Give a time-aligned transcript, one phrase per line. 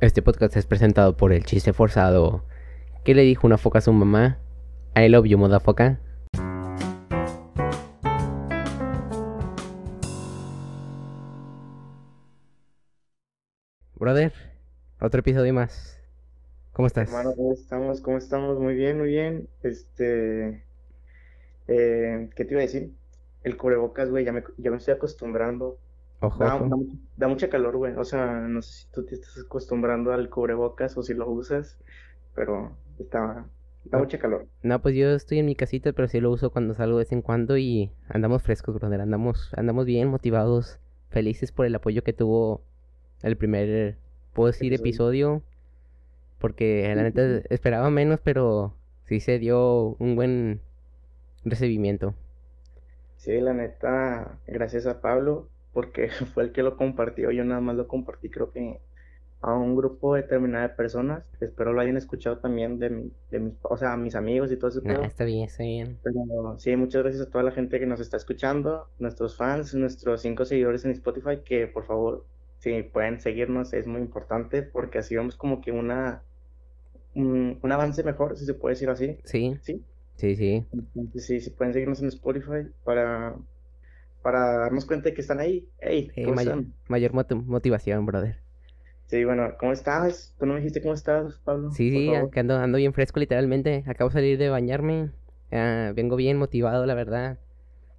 [0.00, 2.44] Este podcast es presentado por el chiste forzado.
[3.04, 4.38] ¿Qué le dijo una foca a su mamá?
[4.94, 5.98] I love you, foca.
[13.96, 14.32] Brother,
[15.00, 16.00] otro episodio más.
[16.70, 17.08] ¿Cómo estás?
[17.08, 18.00] Hermano, ¿cómo estamos?
[18.00, 18.60] ¿Cómo estamos?
[18.60, 19.48] Muy bien, muy bien.
[19.64, 20.62] Este,
[21.66, 22.92] eh, ¿qué te iba a decir?
[23.42, 25.76] El cubrebocas, güey, ya me, ya me estoy acostumbrando.
[26.20, 26.68] Ojo, Da, ojo.
[26.68, 27.94] da mucho- da mucha calor, güey.
[27.96, 31.78] O sea, no sé si tú te estás acostumbrando al cubrebocas o si lo usas,
[32.34, 33.46] pero está,
[33.84, 33.98] da No.
[34.00, 34.46] mucha calor.
[34.62, 37.12] No, pues yo estoy en mi casita, pero sí lo uso cuando salgo de vez
[37.12, 39.00] en cuando y andamos frescos, brother.
[39.00, 40.78] Andamos, andamos bien, motivados,
[41.10, 42.62] felices por el apoyo que tuvo
[43.22, 43.96] el primer,
[44.34, 45.42] puedo decir, episodio.
[46.40, 50.60] Porque la neta esperaba menos, pero sí se dio un buen
[51.44, 52.14] recibimiento.
[53.16, 57.30] Sí, la neta, gracias a Pablo, porque fue el que lo compartió.
[57.30, 58.80] Yo nada más lo compartí, creo que
[59.42, 61.24] a un grupo determinado de personas.
[61.40, 64.58] Espero lo hayan escuchado también de, mi- de mis, o sea, a mis amigos y
[64.58, 66.00] todo ese Nah, está bien, está bien.
[66.02, 70.22] Pero sí, muchas gracias a toda la gente que nos está escuchando, nuestros fans, nuestros
[70.22, 72.26] cinco seguidores en Spotify, que por favor,
[72.58, 76.24] si pueden seguirnos, es muy importante porque así vemos como que una
[77.14, 79.18] un, un avance mejor, si se puede decir así.
[79.24, 79.84] Sí, Sí,
[80.16, 80.66] sí, sí.
[80.72, 83.36] entonces sí, si pueden seguirnos en Spotify para,
[84.22, 85.68] para darnos cuenta de que están ahí.
[85.80, 86.74] Hey, ¿cómo mayor, están?
[86.88, 88.36] mayor motu- motivación, brother.
[89.06, 90.34] Sí, bueno, ¿cómo estás?
[90.38, 91.70] ¿Tú no me dijiste cómo estás, Pablo?
[91.70, 93.84] Sí, sí, acá ando, ando bien fresco, literalmente.
[93.86, 95.10] Acabo de salir de bañarme.
[95.52, 97.38] Ah, vengo bien motivado, la verdad.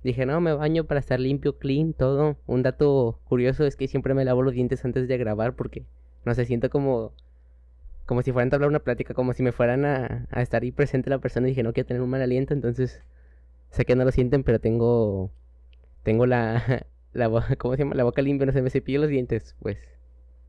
[0.04, 2.38] Dije, no, me baño para estar limpio, clean, todo.
[2.48, 5.86] Un dato curioso es que siempre me lavo los dientes antes de grabar porque,
[6.26, 7.14] no sé, siento como,
[8.06, 10.72] como si fueran a hablar una plática, como si me fueran a, a estar ahí
[10.72, 11.48] presente la persona.
[11.48, 13.04] Y dije, no quiero tener un mal aliento, entonces
[13.72, 15.32] sé que no lo sienten, pero tengo,
[16.10, 17.96] tengo la, la, ¿cómo se llama?
[17.96, 19.78] La boca limpia, no sé, me cepillo los dientes, pues.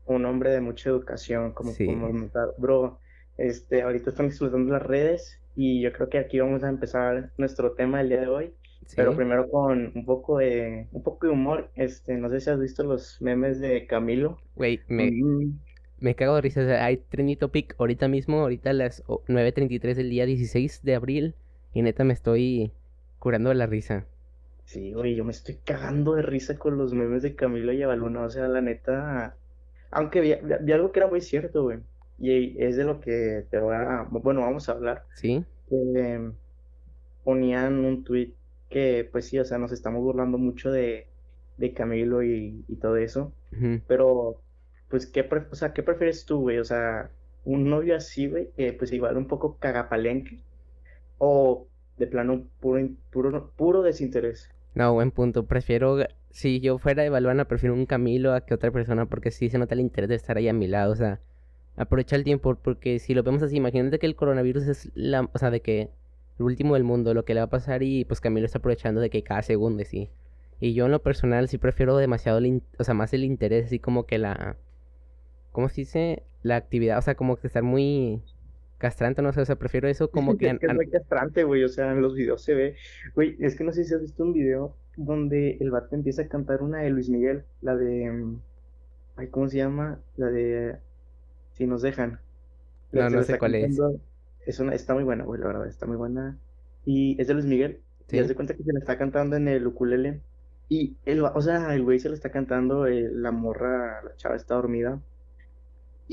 [0.05, 1.87] un hombre de mucha educación, como Sí.
[1.87, 2.49] notar.
[2.57, 2.99] Bro,
[3.37, 7.73] este, ahorita están explotando las redes y yo creo que aquí vamos a empezar nuestro
[7.73, 8.53] tema del día de hoy,
[8.85, 8.95] Sí.
[8.95, 11.71] pero primero con un poco de, un poco de humor.
[11.75, 14.37] Este, no sé si has visto los memes de Camilo.
[14.55, 15.59] Güey, me, Mm,
[15.99, 19.23] Me cago de risa, o sea, hay trending topic ahorita mismo, ahorita a las o-
[19.27, 21.35] 9.33 del día 16 de abril,
[21.73, 22.73] y neta me estoy
[23.19, 24.07] curando de la risa.
[24.65, 28.23] Sí, güey, yo me estoy cagando de risa con los memes de Camilo y Avaluna,
[28.23, 29.37] o sea, la neta,
[29.91, 30.31] aunque vi,
[30.71, 31.79] algo que era muy cierto, güey,
[32.17, 35.05] y es de lo que te voy a, bueno, vamos a hablar.
[35.13, 35.45] ¿Sí?
[35.69, 36.31] que
[37.23, 38.35] ponían un tweet
[38.69, 41.11] que, pues sí, o sea, nos estamos burlando mucho de,
[41.57, 43.35] de Camilo y, y todo eso,
[43.87, 44.43] pero,
[44.89, 46.59] pues, ¿qué, pre- o sea, ¿qué prefieres tú, güey?
[46.59, 47.11] O sea,
[47.43, 50.45] un novio así, güey, que pues igual un poco cagapalenque,
[51.17, 51.70] o
[52.01, 54.49] de plano puro, puro, puro desinterés.
[54.73, 55.45] No, buen punto.
[55.45, 55.97] Prefiero,
[56.31, 59.57] si yo fuera de Balvana, prefiero un Camilo a que otra persona, porque sí se
[59.57, 61.19] nota el interés de estar ahí a mi lado, o sea,
[61.75, 65.37] aprovecha el tiempo, porque si lo vemos así, imagínate que el coronavirus es la, o
[65.37, 65.89] sea, de que
[66.39, 68.99] el último del mundo, lo que le va a pasar, y pues Camilo está aprovechando
[68.99, 70.09] de que cada segundo, sí.
[70.59, 73.79] Y yo en lo personal sí prefiero demasiado, el o sea, más el interés, así
[73.79, 74.57] como que la,
[75.51, 76.23] ¿cómo se dice?
[76.43, 78.21] La actividad, o sea, como que estar muy
[78.81, 80.47] castrante, no sé, o sea, prefiero eso como que...
[80.47, 82.75] Es que es muy castrante, güey, o sea, en los videos se ve,
[83.15, 86.27] güey, es que no sé si has visto un video donde el vato empieza a
[86.27, 88.41] cantar una de Luis Miguel, la de, mm,
[89.17, 90.03] ay, ¿cómo se llama?
[90.17, 90.79] La de
[91.53, 92.21] Si nos dejan.
[92.91, 93.63] La- No, no sé cuál es.
[93.63, 94.01] cantando,
[94.45, 96.39] es una, está muy buena, güey, la verdad, está muy buena,
[96.85, 98.19] y es de Luis Miguel, y ¿Sí?
[98.19, 100.23] haz de cuenta que se la está cantando en el ukulele,
[100.69, 104.35] y el, o sea, el güey se la está cantando, eh, la morra, la chava
[104.35, 105.01] está dormida,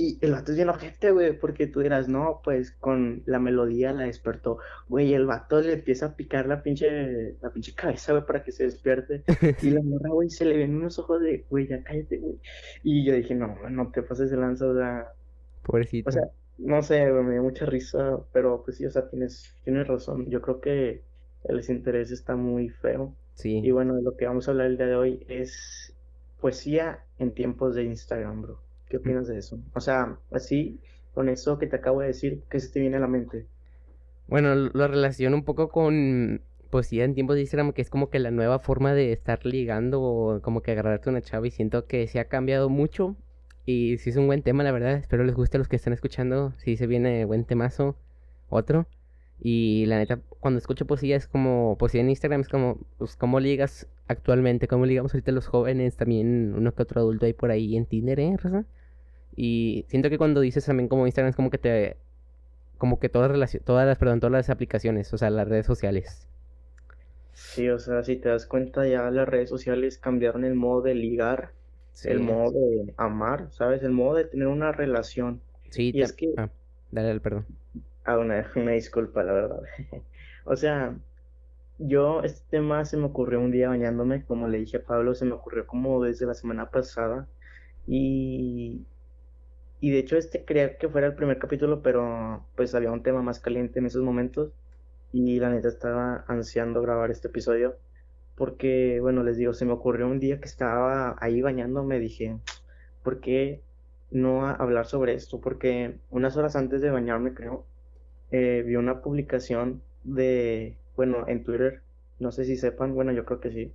[0.00, 3.92] y el vato es bien ojete, güey, porque tú dirás, no, pues con la melodía
[3.92, 4.59] la despertó.
[4.88, 8.53] Güey, el vato le empieza a picar la pinche, la pinche cabeza, güey, para que
[8.53, 9.25] se despierte.
[9.60, 12.41] Y la morra, güey, se le ven unos ojos de, güey, ya cállate, güey.
[12.84, 15.12] Y yo dije, no, no te pases de lanza, o sea,
[15.62, 16.09] Pobrecito.
[16.09, 16.22] o sea,
[16.59, 20.30] no sé, güey, me dio mucha risa, pero pues sí, o sea, tienes, tienes razón.
[20.30, 21.03] Yo creo que
[21.44, 23.16] el desinterés está muy feo.
[23.34, 23.59] sí.
[23.65, 25.97] Y bueno, lo que vamos a hablar el día de hoy es
[26.41, 28.68] poesía en tiempos de Instagram, bro.
[28.88, 29.59] ¿Qué opinas de eso?
[29.75, 30.80] O sea, así,
[31.15, 33.47] con eso que te acabo de decir, ¿qué se te viene a la mente?
[34.28, 38.18] Bueno, lo relaciono un poco con poesía en tiempos de Instagram, que es como que
[38.18, 42.07] la nueva forma de estar ligando o como que agarrarte una chava y siento que
[42.07, 43.16] se ha cambiado mucho
[43.65, 44.95] y sí es un buen tema, la verdad.
[44.95, 47.97] Espero les guste a los que están escuchando, si se viene buen temazo,
[48.48, 48.86] otro.
[49.41, 53.41] Y la neta, cuando escucho poesía es como, poesía en Instagram es como, pues, cómo
[53.41, 57.77] ligas actualmente, cómo ligamos ahorita los jóvenes, también uno que otro adulto hay por ahí
[57.77, 58.65] en Tinder, ¿eh, Rosa?
[59.41, 61.97] Y siento que cuando dices también como Instagram es como que te
[62.77, 63.31] como que todas
[63.65, 66.27] todas las, perdón, todas las aplicaciones, o sea, las redes sociales.
[67.35, 70.97] Sí, o sea, si te das cuenta, ya las redes sociales cambiaron el modo de
[70.97, 71.53] ligar
[72.05, 73.85] el modo de amar, ¿sabes?
[73.85, 75.41] El modo de tener una relación.
[75.71, 76.35] Sí, y es que...
[76.37, 76.49] Ah,
[76.91, 77.47] dale, el perdón.
[78.05, 79.63] Ah, una, una disculpa, la verdad.
[80.47, 80.97] o sea,
[81.79, 85.27] yo, este tema se me ocurrió un día bañándome, como le dije a Pablo, se
[85.27, 87.29] me ocurrió como desde la semana pasada.
[87.87, 88.85] Y,
[89.80, 93.22] y de hecho este creía que fuera el primer capítulo, pero pues había un tema
[93.22, 94.53] más caliente en esos momentos.
[95.13, 97.77] Y la neta estaba ansiando grabar este episodio.
[98.36, 102.39] Porque, bueno, les digo, se me ocurrió un día que estaba ahí bañándome, dije,
[103.03, 103.63] ¿por qué
[104.10, 105.41] no hablar sobre esto?
[105.41, 107.65] Porque unas horas antes de bañarme, creo,
[108.30, 111.80] eh, vi una publicación de bueno, en Twitter,
[112.19, 113.72] no sé si sepan, bueno, yo creo que sí.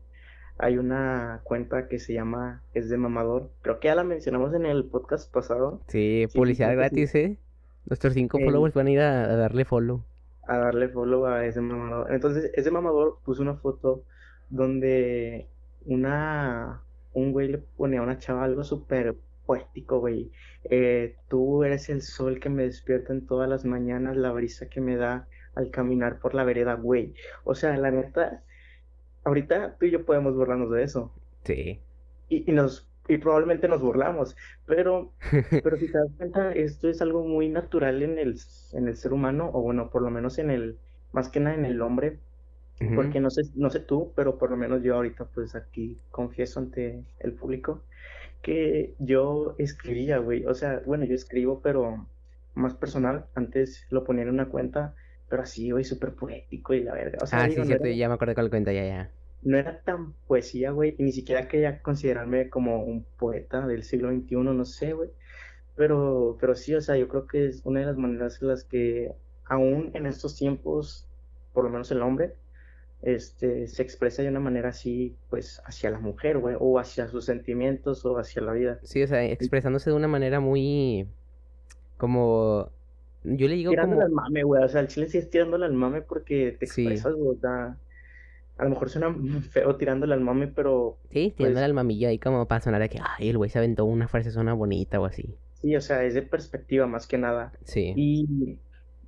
[0.58, 3.50] Hay una cuenta que se llama Es de Mamador.
[3.62, 5.82] Creo que ya la mencionamos en el podcast pasado.
[5.88, 7.38] Sí, publicidad gratis, ¿eh?
[7.86, 10.04] Nuestros cinco followers van a ir a, darle follow.
[10.48, 12.14] A darle follow a ese mamador.
[12.14, 14.04] Entonces, ese mamador puso una foto
[14.50, 15.48] donde
[15.86, 16.82] una
[17.14, 19.16] un güey le pone a una chava algo súper
[19.46, 20.32] poético, güey.
[20.66, 24.82] Eh, tú eres el sol que me despierta en todas las mañanas, la brisa que
[24.82, 27.14] me da al caminar por la vereda, güey.
[27.44, 28.44] O sea, la neta,
[29.24, 31.12] ahorita tú y yo podemos burlarnos de eso.
[31.44, 31.80] Sí.
[32.30, 34.36] Y, nos y probablemente nos burlamos,
[34.66, 35.12] pero,
[35.64, 38.40] pero si te das cuenta, esto es algo muy natural en el,
[38.74, 40.78] en el ser humano, o bueno, por lo menos en el,
[41.12, 42.20] más que nada en el hombre,
[42.96, 46.60] porque no sé, no sé tú, pero por lo menos yo ahorita pues aquí confieso
[46.60, 47.82] ante el público
[48.42, 52.06] que yo escribía, güey, o sea, bueno, yo escribo, pero
[52.56, 54.96] más personal, antes lo ponía en una cuenta
[55.34, 57.18] pero así, güey, súper poético y la verga.
[57.20, 59.10] O sea, ah, sí, cierto, ya me acuerdo cuál cuenta, ya, ya.
[59.42, 64.12] No era tan poesía, güey, y ni siquiera quería considerarme como un poeta del siglo
[64.12, 65.10] XXI, no sé, güey.
[65.76, 68.64] Pero, pero sí, o sea, yo creo que es una de las maneras en las
[68.64, 69.16] que
[69.46, 71.10] aún en estos tiempos,
[71.52, 72.36] por lo menos el hombre,
[73.02, 77.26] este, se expresa de una manera así, pues, hacia la mujer, güey, o hacia sus
[77.26, 78.80] sentimientos, o hacia la vida.
[78.84, 81.08] Sí, o sea, expresándose de una manera muy,
[81.98, 82.70] como,
[83.24, 84.08] yo le digo tirándole como...
[84.08, 84.64] al mame, güey.
[84.64, 87.38] O sea, el chile sí es tirándole al mame porque te expresas, güey.
[87.38, 87.78] O sea,
[88.58, 89.14] a lo mejor suena
[89.52, 90.98] feo tirándole al mame, pero...
[91.10, 93.60] Sí, tirándole pues al mamillo ahí como para sonar de que, ay, el güey se
[93.60, 95.36] aventó una frase zona bonita o así.
[95.62, 97.54] Sí, o sea, es de perspectiva más que nada.
[97.64, 97.94] Sí.
[97.96, 98.60] Y,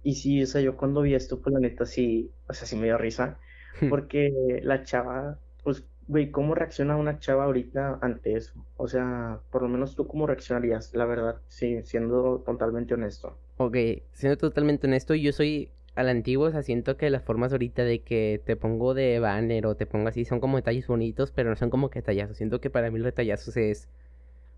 [0.04, 2.76] y sí, o sea, yo cuando vi esto, pues la neta sí, o sea, sí
[2.76, 3.40] me dio risa.
[3.90, 8.54] Porque la chava, pues, güey, ¿cómo reacciona una chava ahorita ante eso?
[8.78, 13.38] O sea, por lo menos tú cómo reaccionarías, la verdad, sí, siendo totalmente honesto.
[13.58, 13.78] Ok,
[14.12, 17.84] siendo totalmente honesto, yo soy a la antigua, o sea, siento que las formas ahorita
[17.86, 21.50] de que te pongo de banner o te pongo así son como detalles bonitos, pero
[21.50, 22.38] no son como que detallazos.
[22.38, 23.88] Siento que para mí los detallazos es,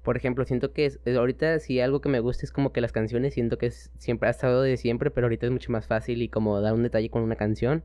[0.04, 2.92] por ejemplo, siento que es, ahorita si algo que me gusta es como que las
[2.92, 6.30] canciones, siento que siempre ha estado de siempre, pero ahorita es mucho más fácil y
[6.30, 7.84] como dar un detalle con una canción.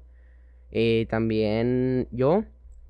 [0.70, 2.44] Eh, también yo,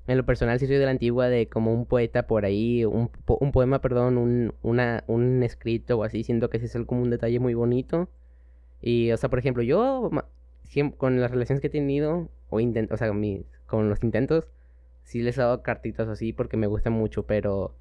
[0.07, 3.09] en lo personal, sí soy de la antigua de como un poeta por ahí, un,
[3.27, 7.09] un poema, perdón, un, una, un escrito o así, siento que ese es como un
[7.09, 8.09] detalle muy bonito.
[8.81, 10.09] Y, o sea, por ejemplo, yo
[10.97, 13.11] con las relaciones que he tenido, o, o sea,
[13.67, 14.47] con los intentos,
[15.03, 17.75] sí les he dado cartitas así porque me gustan mucho, pero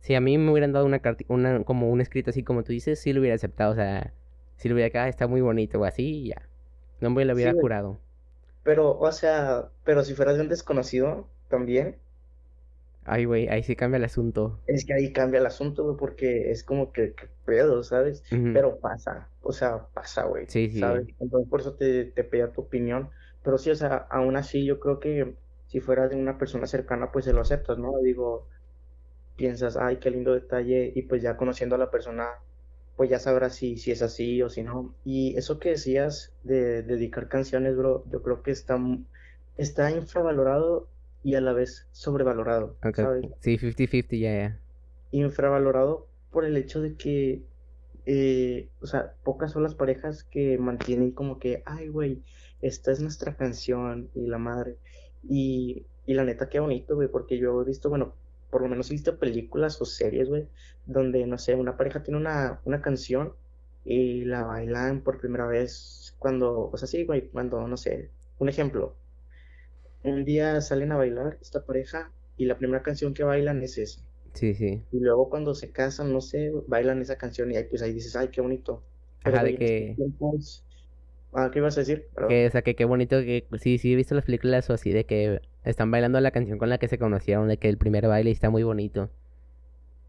[0.00, 3.00] si a mí me hubieran dado una una, como un escrito así como tú dices,
[3.00, 4.12] sí lo hubiera aceptado, o sea,
[4.56, 6.42] si lo hubiera quedado, está muy bonito o así, ya.
[7.00, 7.98] No me lo hubiera curado.
[8.62, 11.96] Pero, o sea, pero si fueras de un desconocido, también.
[13.04, 14.60] Ay, güey, ahí sí cambia el asunto.
[14.66, 17.14] Es que ahí cambia el asunto, güey, porque es como que,
[17.44, 18.22] pedo, ¿sabes?
[18.30, 20.46] Pero pasa, o sea, pasa, güey.
[20.48, 20.80] Sí, sí.
[20.80, 21.08] ¿sabes?
[21.18, 23.10] Entonces por eso te, te pedía tu opinión.
[23.42, 25.34] Pero sí, o sea, aún así yo creo que
[25.66, 27.98] si fuera de una persona cercana, pues se lo aceptas, ¿no?
[28.02, 28.46] Digo,
[29.36, 32.28] piensas, ay, qué lindo detalle, y pues ya conociendo a la persona,
[32.96, 34.94] pues ya sabrás si, si es así o si no.
[35.04, 38.78] Y eso que decías de, dedicar canciones, bro, yo creo que está,
[39.56, 40.88] está infravalorado
[41.22, 42.76] y a la vez sobrevalorado.
[42.94, 43.26] ¿sabes?
[43.40, 44.60] Sí, 50-50, ya, ya.
[45.12, 47.42] Infravalorado por el hecho de que,
[48.06, 52.22] eh, o sea, pocas son las parejas que mantienen como que, ay, güey,
[52.62, 54.76] esta es nuestra canción y la madre.
[55.28, 58.14] Y, y la neta, qué bonito, güey, porque yo he visto, bueno,
[58.50, 60.48] por lo menos he visto películas o series, güey,
[60.86, 63.34] donde, no sé, una pareja tiene una, una canción
[63.84, 68.48] y la bailan por primera vez cuando, o sea, sí, güey, cuando, no sé, un
[68.48, 68.94] ejemplo,
[70.02, 74.00] un día salen a bailar esta pareja y la primera canción que bailan es esa.
[74.34, 74.82] Sí, sí.
[74.92, 78.16] Y luego cuando se casan, no sé, bailan esa canción y ahí pues ahí dices,
[78.16, 78.82] ay, qué bonito.
[79.24, 79.96] Ajá, de que...
[81.32, 82.08] Ah, ¿qué ibas a decir?
[82.28, 83.46] Que, o sea, que qué bonito que...
[83.58, 86.70] Sí, sí, he visto las películas o así de que están bailando la canción con
[86.70, 89.10] la que se conocieron, de que el primer baile está muy bonito.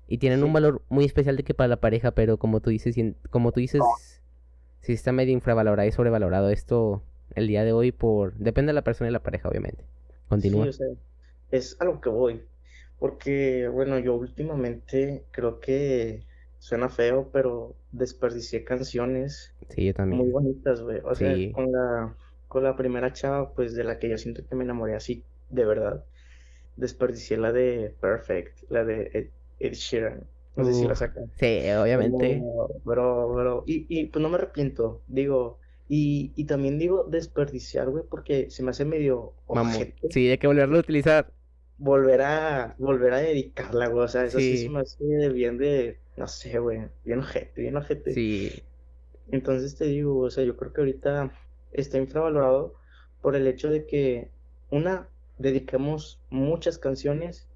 [0.07, 2.95] Y tienen un valor muy especial de que para la pareja, pero como tú dices,
[3.29, 3.81] como tú dices,
[4.81, 7.03] sí está medio infravalorado y sobrevalorado esto
[7.35, 8.35] el día de hoy por...
[8.35, 9.83] Depende de la persona y la pareja, obviamente.
[10.29, 10.65] Continúa.
[10.65, 10.87] Sí, o sea,
[11.51, 12.47] es algo que voy.
[12.97, 16.25] Porque, bueno, yo últimamente creo que
[16.59, 20.23] suena feo, pero desperdicié canciones Sí, yo también.
[20.23, 21.01] muy bonitas, güey.
[21.05, 24.55] O sea, con la, con la primera chava, pues de la que yo siento que
[24.55, 26.05] me enamoré así, de verdad.
[26.75, 30.29] Desperdicié la de Perfect, la de Ed, Ed Sheeran.
[30.55, 31.21] No sé si la Uf, saca.
[31.37, 32.47] sí, obviamente.
[32.47, 35.59] Pero, bro, bro, y, y pues no me arrepiento, digo,
[35.91, 40.47] y, y también digo desperdiciar, güey, porque se me hace medio ojete Sí, hay que
[40.47, 41.33] volverlo a utilizar.
[41.77, 45.99] volver a, volver a dedicarla, güey, o sea, eso sí se me hace bien de,
[46.15, 48.15] no sé, güey, bien ojete, bien ojete.
[48.15, 48.63] sí,
[49.31, 51.33] Entonces te digo, o sea, yo creo que ahorita
[51.71, 52.75] está infravalorado
[53.21, 54.31] por el hecho de que,
[54.69, 57.49] una, dedicamos muchas canciones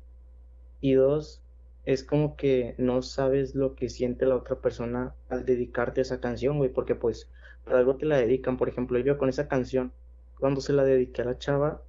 [0.82, 1.44] y dos,
[1.86, 6.58] es como que no sabes lo que siente la otra persona al dedicarte esa canción,
[6.58, 7.30] güey, porque pues
[7.68, 8.58] algo te la dedican.
[8.58, 9.94] Por ejemplo, yo con esa canción,
[10.40, 11.84] cuando se la dediqué a la chava,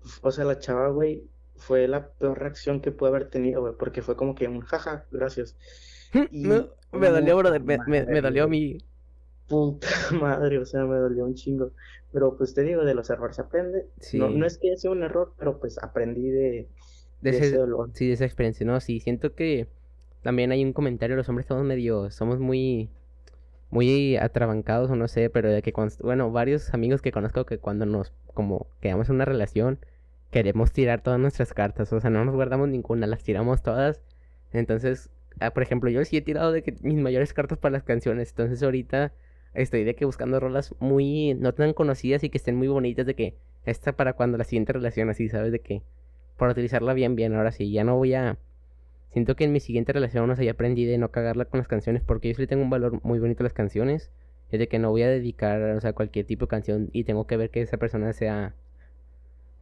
[0.00, 3.74] pues, o sea, la chava, güey, fue la peor reacción que pude haber tenido, güey,
[3.78, 5.58] porque fue como que un jaja, gracias.
[6.30, 7.62] Y No, me dolió, brother.
[7.62, 8.78] Me, me, me dolió mí.
[9.48, 9.88] puta
[10.20, 11.72] madre, o sea, me dolió un chingo.
[12.12, 13.90] Pero pues te digo, de los errores se aprende.
[14.12, 14.46] No, no Sí.
[14.46, 16.70] es que sea un error, pero pues aprendí de,
[17.20, 17.92] De de ese ese, dolor.
[17.92, 18.80] sí, de esa experiencia, ¿no?
[18.80, 19.68] Sí, siento que
[20.22, 22.90] también hay un comentario, los hombres somos medio, somos muy,
[23.70, 27.58] muy atrabancados o no sé, pero de que cuando, bueno, varios amigos que conozco que
[27.58, 29.78] cuando nos, como, quedamos en una relación,
[30.30, 34.00] queremos tirar todas nuestras cartas, o sea, no nos guardamos ninguna, las tiramos todas.
[34.52, 35.10] Entonces,
[35.40, 38.30] ah, por ejemplo, yo sí he tirado de que mis mayores cartas para las canciones,
[38.30, 39.12] entonces ahorita
[39.54, 43.14] estoy de que buscando rolas muy, no tan conocidas y que estén muy bonitas, de
[43.14, 45.52] que esta para cuando la siguiente relación, así, ¿sabes?
[45.52, 45.82] De que
[46.36, 47.34] para utilizarla bien, bien.
[47.34, 48.38] Ahora sí, ya no voy a.
[49.12, 51.68] Siento que en mi siguiente relación no sé, ya aprendí de no cagarla con las
[51.68, 54.10] canciones porque yo sí le tengo un valor muy bonito a las canciones.
[54.50, 57.26] Es de que no voy a dedicar, o sea, cualquier tipo de canción y tengo
[57.26, 58.54] que ver que esa persona sea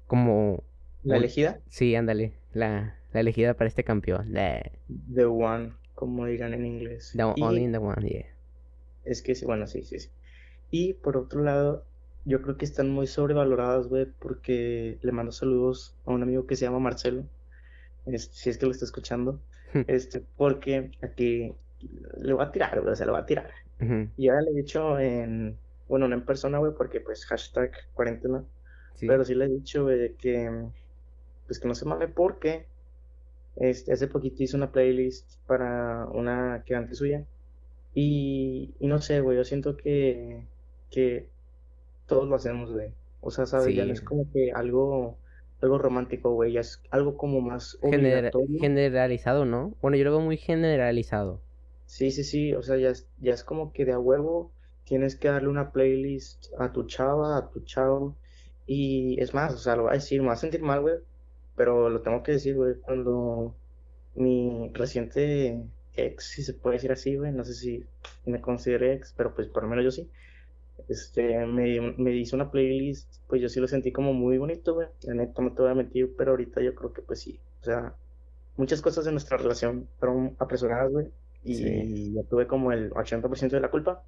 [0.07, 0.64] como
[1.02, 4.33] La elegida, Sí, ándale, la, la elegida para este campeón.
[4.33, 4.73] The,
[5.14, 7.12] the one, como digan en inglés.
[7.14, 8.26] the only Y in the one, yeah.
[9.05, 10.11] es que, sí, bueno, sí, sí, sí.
[10.71, 11.87] Y por otro lado,
[12.25, 16.57] yo creo que están muy sobrevaloradas, güey, porque le mando saludos a un amigo que
[16.57, 17.25] se llama Marcelo,
[18.12, 19.41] este, si es que lo está escuchando,
[19.87, 21.55] este, porque aquí
[22.21, 23.50] le voy a tirar, güey, o sea, le voy a tirar.
[24.17, 25.57] Y ya le he dicho en,
[25.88, 28.45] bueno, no en persona, güey, porque pues hashtag cuarentena,
[28.95, 29.07] Sí.
[29.07, 30.50] pero sí le he dicho, güey, que,
[31.47, 32.67] pues que no se mame porque,
[33.57, 37.25] este, hace poquito hice una playlist para una que antes suya,
[37.95, 40.47] y, y no sé, güey, yo siento que,
[40.91, 41.29] que
[42.07, 42.93] todos lo hacemos, güey.
[43.21, 43.75] O sea, ¿sabes?
[43.75, 43.93] Ya no Sí.
[43.95, 45.19] es como que algo,
[45.61, 49.77] algo romántico, güey, ya es algo como más Genera- generalizado, ¿no?
[49.81, 51.41] Bueno, yo lo veo muy generalizado.
[51.87, 54.53] Sí, sí, sí, o sea, ya es, ya es como que de a huevo
[54.85, 58.19] tienes que darle una playlist a tu chava, a tu chavo,
[58.67, 60.97] y es más, o sea, lo voy a decir, me va a sentir mal, güey,
[61.57, 63.59] pero lo tengo que decir, güey, cuando
[64.15, 67.91] mi reciente ex, si se puede decir así, güey, no sé si
[68.27, 70.11] me considere ex, pero pues por lo menos yo sí,
[70.89, 74.89] este, me, me hizo una playlist, pues yo sí lo sentí como muy bonito, güey,
[75.03, 77.65] la neta, no te voy a mentir, pero ahorita yo creo que pues sí, o
[77.65, 77.95] sea,
[78.57, 81.07] muchas cosas de nuestra relación fueron apresuradas, güey,
[81.45, 81.65] Sí.
[81.65, 84.05] y yo tuve como el 80% de la culpa,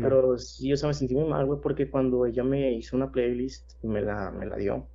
[0.00, 3.10] pero sí, o sea, me sentí muy mal, güey, porque cuando ella me hizo una
[3.12, 4.88] playlist, me la, me la dio,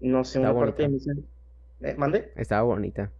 [0.00, 0.98] no sé, Está una parte de mí.
[1.80, 1.94] ¿Eh?
[1.96, 2.32] ¿Mande?
[2.36, 3.12] Estaba bonita.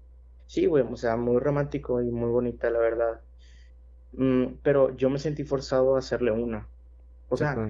[0.47, 3.21] Sí, güey, o sea, muy romántico y muy bonita, la verdad.
[4.13, 6.69] Mm, pero yo me sentí forzado a hacerle una.
[7.29, 7.67] O sea,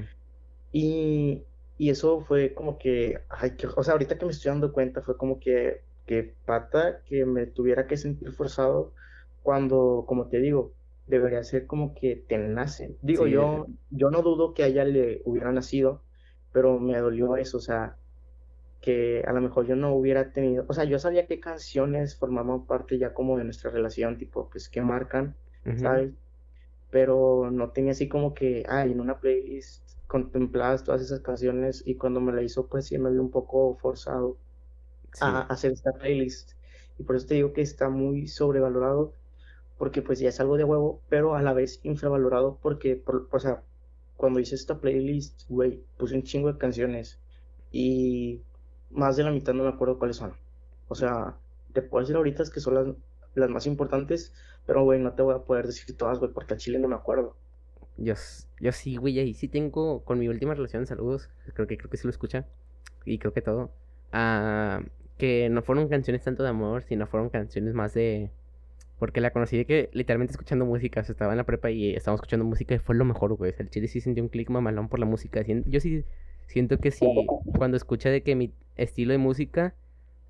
[0.72, 1.46] y,
[1.76, 5.02] y eso fue como que, ay, que, o sea, ahorita que me estoy dando cuenta,
[5.02, 8.94] fue como que, que pata que me tuviera que sentir forzado
[9.42, 12.98] cuando, como te digo, debería ser como que te nace.
[13.02, 16.04] Digo, Sí, yo, yo no dudo que a ella le hubiera nacido,
[16.52, 17.98] pero me dolió eso, o sea,
[18.80, 22.66] que a lo mejor yo no hubiera tenido, o sea, yo sabía qué canciones formaban
[22.66, 25.36] parte ya como de nuestra relación, tipo, pues, que marcan,
[25.66, 25.74] Ujú.
[25.74, 26.12] ¿sabes?
[26.90, 31.96] Pero no tenía así como que, ay, en una playlist contempladas todas esas canciones y
[31.96, 34.38] cuando me la hizo, pues sí me vi un poco forzado
[35.20, 36.52] a hacer esta playlist.
[36.98, 39.16] Y por eso te digo que está muy sobrevalorado,
[39.78, 43.38] porque pues ya es algo de huevo, pero a la vez infravalorado porque, por- o
[43.40, 43.64] sea,
[44.16, 47.20] cuando hice esta playlist, güey, puse un chingo de canciones
[47.70, 48.44] y
[48.90, 50.34] más de la mitad no me acuerdo cuáles son.
[50.88, 51.40] O sea,
[51.72, 52.86] te puedo decir ahorita que son las,
[53.34, 54.32] las más importantes,
[54.66, 56.94] pero güey, no te voy a poder decir todas, güey, porque al chile no me
[56.94, 57.36] acuerdo.
[57.96, 58.14] Yo,
[58.60, 61.96] yo sí, güey, ahí sí tengo con mi última relación, saludos, creo que creo que
[61.96, 62.46] sí lo escucha
[63.04, 63.70] y creo que todo.
[64.12, 64.82] Ah,
[65.16, 68.30] que no fueron canciones tanto de amor, sino fueron canciones más de
[68.98, 71.94] porque la conocí de que literalmente escuchando música, o sea, estaba en la prepa y
[71.94, 73.52] estábamos escuchando música y fue lo mejor, güey.
[73.52, 75.44] O sea, el chile sí sentí un clic mamalón por la música.
[75.46, 76.04] Yo sí
[76.46, 77.06] siento que sí,
[77.56, 79.74] cuando escucha de que mi estilo de música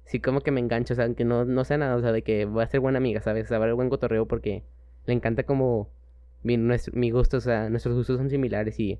[0.08, 2.22] sí como que me engancho, o sea, aunque no, no sea nada, o sea, de
[2.22, 3.44] que voy a ser buena amiga, ¿sabes?
[3.44, 4.64] O sea, buen cotorreo porque
[5.06, 5.90] le encanta como
[6.42, 8.98] mi, nuestro, mi gusto, o sea, nuestros gustos son similares y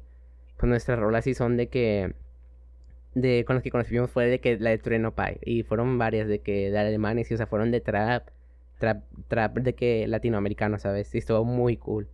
[0.59, 2.15] pues nuestras rolas sí son de que
[3.15, 6.29] de con las que conocimos fue de que la de Trueno Pie y fueron varias
[6.29, 8.29] de que de alemanes y o sea fueron de trap
[8.79, 12.09] trap trap de que latinoamericano sabes y estuvo muy cool.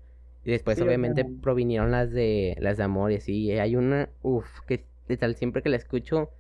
[0.45, 4.61] Y después obviamente provinieron las de las de amor y así y hay una uff
[4.67, 6.31] que de tal siempre que la escucho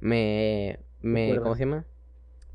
[0.00, 1.84] me me cómo se llama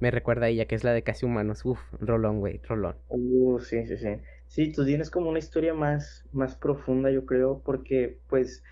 [0.01, 3.59] me recuerda a ella que es la de casi humanos uff rolón güey rolón uh,
[3.59, 4.17] sí sí sí
[4.47, 8.63] sí tú tienes como una historia más más profunda yo creo porque pues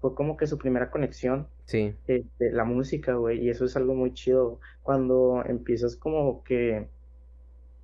[0.00, 1.48] fue como que su primera conexión.
[1.64, 1.94] Sí.
[2.06, 4.60] de este, la música, güey, y eso es algo muy chido.
[4.82, 6.88] Cuando empiezas como que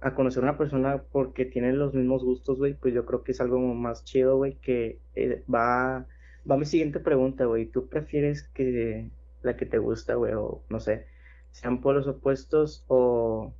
[0.01, 3.33] a conocer a una persona porque tiene los mismos gustos, güey, pues yo creo que
[3.33, 6.07] es algo más chido, güey, que eh, va,
[6.49, 7.67] va mi siguiente pregunta, güey.
[7.67, 9.11] ¿Tú prefieres que
[9.43, 11.07] la que te gusta, güey, o no sé,
[11.53, 13.53] sean polos opuestos o,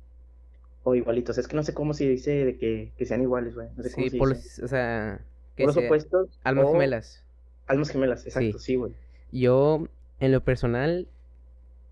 [0.83, 1.37] o igualitos?
[1.37, 3.69] Es que no sé cómo se dice de que, sean iguales, güey.
[3.75, 5.21] No sé sí, polos, o sea...
[5.57, 6.39] polos opuestos.
[6.43, 7.23] Almas gemelas.
[7.67, 8.93] Almas gemelas, exacto, sí, güey.
[9.31, 9.87] Yo,
[10.19, 11.07] en lo personal,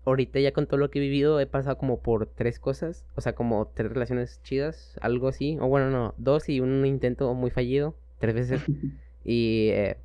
[0.04, 3.04] ahorita ya con todo lo que he vivido, he pasado como por tres cosas.
[3.16, 5.58] O sea, como tres relaciones chidas, algo así.
[5.60, 8.62] O bueno, no, dos y un intento muy fallido, tres veces.
[9.24, 9.96] y eh,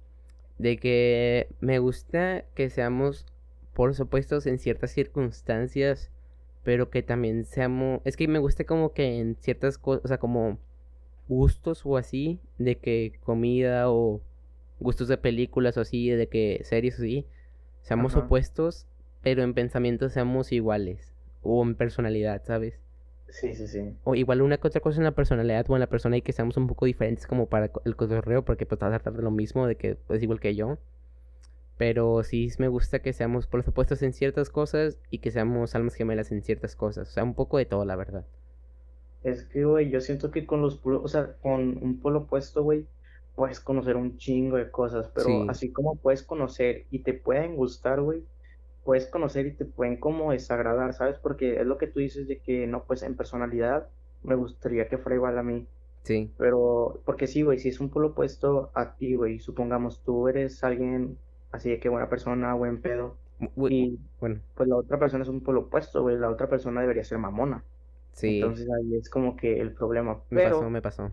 [0.57, 3.25] de que me gusta que seamos
[3.77, 6.09] por opuestos en ciertas circunstancias,
[6.63, 8.01] pero que también seamos...
[8.05, 10.57] Es que me gusta como que en ciertas cosas, o sea, como
[11.27, 14.19] gustos o así, de que comida o
[14.79, 17.27] gustos de películas o así, de que series o así,
[17.83, 18.87] seamos opuestos,
[19.21, 21.13] pero en pensamiento seamos iguales.
[21.43, 22.79] O en personalidad, ¿sabes?
[23.29, 23.93] Sí, sí, sí.
[24.05, 26.33] O igual una que otra cosa en la personalidad o en la persona y que
[26.33, 29.29] seamos un poco diferentes como para el cotorreo, porque pues vas a tratar de lo
[29.29, 30.79] mismo, de que es igual que yo.
[31.77, 35.75] Pero sí me gusta que seamos por los opuestos en ciertas cosas y que seamos
[35.75, 37.09] almas gemelas en ciertas cosas.
[37.09, 38.25] O sea, un poco de todo, la verdad.
[39.23, 42.85] Es que, güey, yo siento que con los o sea, con un polo opuesto, güey,
[43.35, 48.01] puedes conocer un chingo de cosas, pero así como puedes conocer y te pueden gustar,
[48.01, 48.23] güey,
[48.83, 51.19] puedes conocer y te pueden como desagradar, ¿sabes?
[51.19, 53.89] Porque es lo que tú dices de que no, pues en personalidad
[54.23, 55.67] me gustaría que fuera igual a mí.
[56.03, 56.31] Sí.
[56.37, 60.63] Pero, porque sí, güey, si es un polo opuesto a ti, güey, supongamos tú eres
[60.63, 61.17] alguien
[61.51, 63.17] así de que buena persona, buen pedo.
[63.69, 64.41] y bueno.
[64.55, 67.63] pues la otra persona es un polo opuesto, güey, la otra persona debería ser mamona.
[68.13, 68.37] Sí.
[68.37, 70.21] Entonces ahí es como que el problema.
[70.29, 71.11] Me pasó, me pasó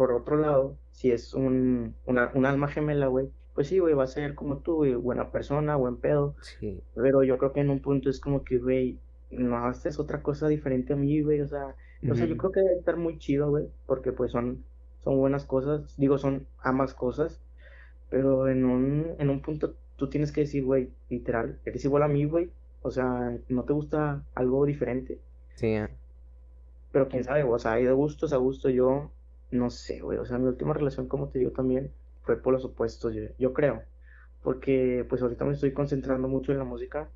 [0.00, 4.04] por otro lado, si es un, una, un alma gemela, güey, pues sí, güey, va
[4.04, 6.34] a ser como tú, güey, buena persona, buen pedo.
[6.40, 6.80] Sí.
[6.94, 8.98] Pero yo creo que en un punto es como que, güey,
[9.30, 11.74] no haces otra cosa diferente a mí, güey, o sea,
[12.10, 14.64] o sea, yo creo que debe estar muy chido, güey, porque pues son,
[15.04, 17.42] son buenas cosas, digo, son ambas cosas,
[18.10, 22.08] pero en un, en un punto tú tienes que decir, güey, literal, eres igual a
[22.08, 22.50] mí, güey,
[22.82, 25.20] o sea, no te gusta algo diferente.
[25.54, 25.76] Sí.
[26.92, 29.10] Pero quién sabe, o sea, hay de gustos a gusto, yo
[29.50, 31.92] no sé, güey, o sea, mi última relación, como te digo también,
[32.22, 33.82] fue por los opuestos, yo, creo,
[34.42, 37.08] porque pues ahorita me estoy concentrando mucho en la música,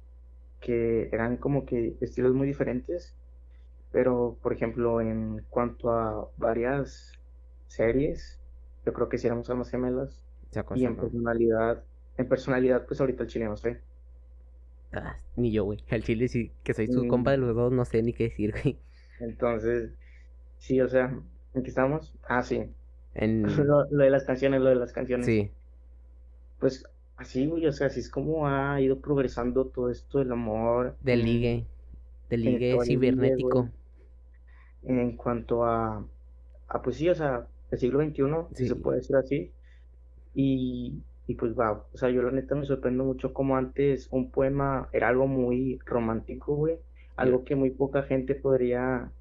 [0.60, 3.14] que eran como que estilos muy diferentes,
[3.92, 7.12] pero por ejemplo, en cuanto a varias
[7.66, 8.40] series,
[8.84, 10.23] yo creo que si éramos almas gemelas,
[10.74, 11.84] y en personalidad,
[12.16, 13.80] en personalidad, pues ahorita el chile no sé.
[14.92, 15.82] Ah, ni yo, güey.
[15.88, 17.40] El chile sí, que soy su compa de mm.
[17.40, 18.78] los dos, no sé ni qué decir, güey.
[19.20, 19.90] Entonces,
[20.58, 21.16] sí, o sea,
[21.54, 22.12] ¿En qué estamos?
[22.28, 22.64] Ah, sí.
[23.14, 23.42] En...
[23.66, 25.24] Lo, de las canciones, lo de las canciones.
[25.24, 25.50] Sí.
[26.58, 26.84] Pues
[27.16, 30.96] así, güey, o sea, así es como ha ido progresando todo esto del amor.
[31.00, 31.66] Del ligue.
[32.28, 33.70] Del ligue cibernético.
[34.82, 36.04] en cuanto a,
[36.68, 38.22] a, pues sí, o sea, el siglo XXI,
[38.54, 39.52] si se puede decir así.
[40.34, 44.30] Y, y pues va, o sea, yo la neta me sorprendo mucho como antes un
[44.30, 46.78] poema era algo muy romántico, güey.
[47.16, 49.12] Algo que muy poca gente podría,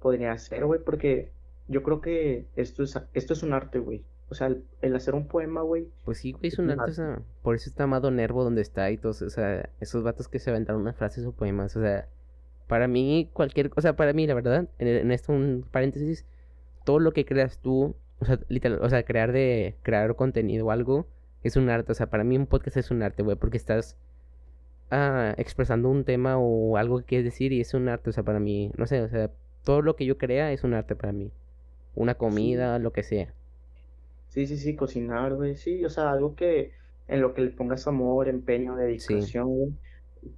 [0.00, 1.32] podría hacer, güey, porque
[1.68, 4.04] yo creo que esto es, esto es un arte, güey.
[4.28, 5.88] O sea, el, hacer un poema, güey.
[6.04, 6.90] Pues sí, güey, es un arte.
[6.90, 10.28] O sea, por eso está Amado Nervo donde está y todos, o sea, esos vatos
[10.28, 11.76] que se aventaron unas frases o poemas.
[11.76, 12.08] O sea,
[12.66, 16.24] para mí, cualquier cosa, para mí, la verdad, en, esto un paréntesis,
[16.86, 20.70] todo lo que creas tú, o sea, literal, o sea, crear de, crear contenido o
[20.70, 21.06] algo,
[21.42, 21.92] es un arte.
[21.92, 23.96] O sea, para mí un podcast es un arte, güey, porque estás
[24.90, 28.10] ah, expresando un tema o algo que quieres decir y es un arte.
[28.10, 29.30] O sea, para mí, no sé, o sea,
[29.64, 31.32] todo lo que yo crea es un arte para mí
[31.94, 33.32] una comida, lo que sea.
[34.28, 36.72] Sí, sí, sí, cocinar, güey, sí, o sea, algo que
[37.08, 39.78] en lo que le pongas amor, empeño, dedicación,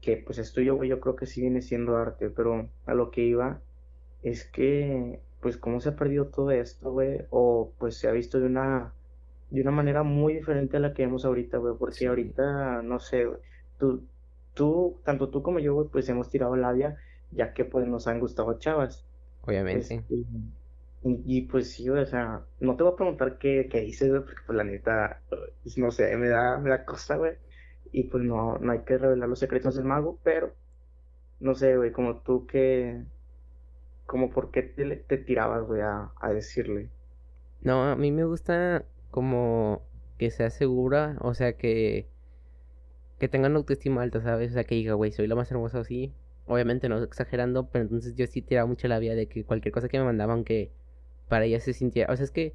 [0.01, 3.11] que pues esto yo, güey, yo creo que sí viene siendo arte, pero a lo
[3.11, 3.61] que iba
[4.23, 8.40] es que, pues, cómo se ha perdido todo esto, güey, o pues se ha visto
[8.40, 8.94] de una,
[9.50, 13.28] de una manera muy diferente a la que vemos ahorita, güey, porque ahorita, no sé,
[13.78, 14.02] tú,
[14.54, 16.96] tú, tanto tú como yo, güey, pues hemos tirado labia
[17.30, 19.04] ya que pues nos han gustado chavas.
[19.42, 19.96] Obviamente.
[19.96, 20.14] Este,
[21.02, 24.22] y, y, pues sí, o sea, no te voy a preguntar qué, qué dices, güey,
[24.22, 27.35] porque pues la neta, pues, no sé, me da, me da cosa, güey.
[27.92, 30.54] Y pues no, no hay que revelar los secretos del mago, pero
[31.40, 33.04] no sé, güey, como tú que,
[34.06, 36.90] como por qué te, tirabas, güey, a, decirle.
[37.60, 39.82] No, a mí me gusta como
[40.18, 42.08] que sea segura, o sea, que
[43.18, 44.50] que tengan autoestima alta, ¿sabes?
[44.50, 46.12] O sea, que diga, güey, soy la más hermosa así.
[46.46, 49.88] Obviamente no exagerando, pero entonces yo sí tiraba mucho la vida de que cualquier cosa
[49.88, 50.72] que me mandaban que
[51.28, 52.54] para ella se sintiera, o sea, es que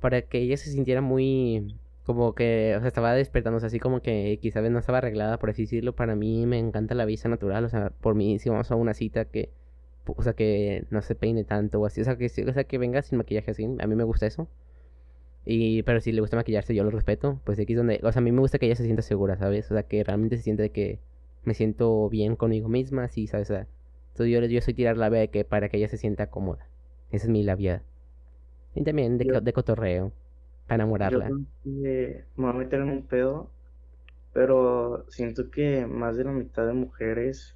[0.00, 4.38] para que ella se sintiera muy como que, o sea, estaba sea, así como que
[4.42, 7.68] quizás no estaba arreglada, por así decirlo, para mí me encanta la vista natural, o
[7.68, 9.50] sea, por mí si vamos a una cita que,
[10.06, 12.78] o sea, que no se peine tanto o así, o sea, que, o sea, que
[12.78, 14.48] venga sin maquillaje así, a mí me gusta eso.
[15.46, 17.40] Y, pero si le gusta maquillarse, yo lo respeto.
[17.44, 19.36] Pues aquí es donde, o sea, a mí me gusta que ella se sienta segura,
[19.36, 19.70] ¿sabes?
[19.70, 21.00] O sea, que realmente se siente que
[21.44, 23.50] me siento bien conmigo misma, sí, ¿sabes?
[23.50, 23.66] O sea,
[24.12, 26.66] entonces yo, yo soy tirar la de que para que ella se sienta cómoda.
[27.10, 27.82] Esa es mi labia.
[28.74, 30.12] Y también de, de cotorreo,
[30.66, 31.28] para enamorarla.
[31.28, 33.50] Yo me voy a meter en un pedo,
[34.32, 37.54] pero siento que más de la mitad de mujeres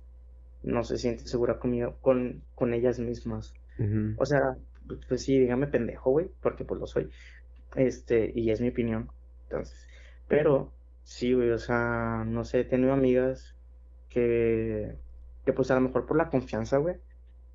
[0.63, 3.55] no se sienten segura conmigo, con, con ellas mismas.
[4.17, 4.57] O sea,
[5.09, 7.11] pues sí, dígame pendejo, güey, porque pues lo soy.
[7.77, 9.11] Este, y es mi opinión.
[9.45, 9.87] Entonces,
[10.27, 10.73] pero
[11.05, 13.55] sí, güey, o sea, no sé, he tenido amigas
[14.09, 14.97] que,
[15.45, 16.97] que pues a lo mejor por la confianza, güey,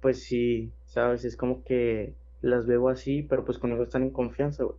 [0.02, 4.63] pues sí, sabes, es como que las veo así, pero pues conmigo están en confianza,
[4.63, 4.78] güey.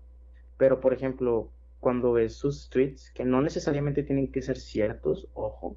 [0.57, 5.77] Pero, por ejemplo, cuando ves sus tweets, que no necesariamente tienen que ser ciertos, ojo,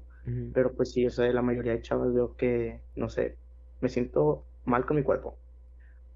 [0.52, 3.36] pero pues sí, o sea, la mayoría de chavas veo que, no sé,
[3.80, 5.36] me siento mal con mi cuerpo.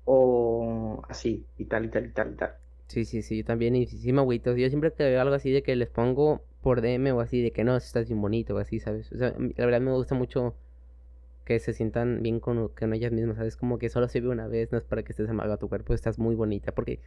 [0.04, 2.54] O así, y tal, y tal, y tal, y tal.
[2.88, 4.56] Sí, sí, sí, yo también, y sí me agüito.
[4.56, 7.52] Yo siempre que veo algo así de que les pongo por DM o así, de
[7.52, 9.10] que no, estás bien bonito o así, ¿sabes?
[9.12, 10.54] O sea, la verdad me gusta mucho
[11.44, 13.56] que se sientan bien con, con ellas mismas, ¿sabes?
[13.56, 15.68] Como que solo se ve una vez, no es para que estés amado a tu
[15.68, 17.00] cuerpo, estás muy bonita, porque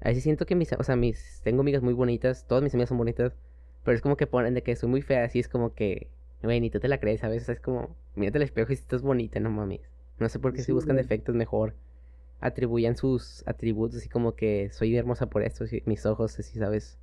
[0.00, 2.88] a veces siento que mis, o sea, mis, tengo amigas muy bonitas, todas mis amigas
[2.88, 3.34] son bonitas,
[3.84, 6.08] pero es como que ponen de que soy muy fea, así es como que,
[6.42, 7.22] güey, ni tú te la crees.
[7.22, 9.80] O sea, es como, mírate al espejo y si estás bonita, no mames.
[10.18, 11.74] No sé por qué si buscan defectos mejor
[12.40, 16.98] atribuían sus atributos, así como que soy hermosa por esto, mis ojos, así, ¿sabes?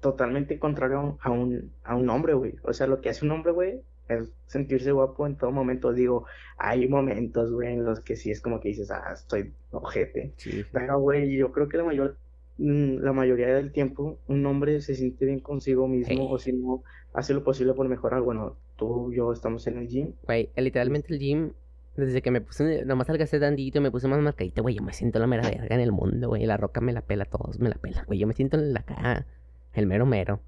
[0.00, 2.54] Totalmente contrario a un, a un hombre, güey.
[2.62, 5.94] O sea, lo que hace un hombre, güey, es sentirse guapo en todo momento.
[5.94, 6.26] Digo,
[6.58, 10.34] hay momentos, güey, en los que sí es como que dices, ah, estoy ojete.
[10.72, 12.18] Pero, güey, yo creo que la mayor
[12.56, 17.34] la mayoría del tiempo un hombre se siente bien consigo mismo o si no hace
[17.34, 18.22] lo posible por mejorar.
[18.22, 20.12] Bueno, tú y yo estamos en el gym.
[20.24, 21.52] Güey, literalmente el gym
[21.96, 24.74] desde que me puse, nomás salgaste tantito, me puse más marcadito, güey.
[24.74, 26.44] Yo me siento la mera verga en el mundo, güey.
[26.44, 28.18] La roca me la pela, todos me la pela, güey.
[28.18, 29.26] Yo me siento en la cara,
[29.72, 30.40] el mero mero.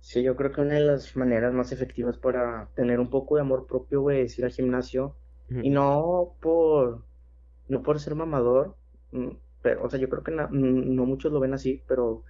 [0.00, 3.40] Sí, yo creo que una de las maneras más efectivas para tener un poco de
[3.40, 5.16] amor propio, güey, es ir al gimnasio.
[5.48, 7.04] Y no por,
[7.68, 8.76] no por ser mamador,
[9.12, 9.28] mm,
[9.64, 12.22] pero, o sea, yo creo que no, no muchos lo ven así, pero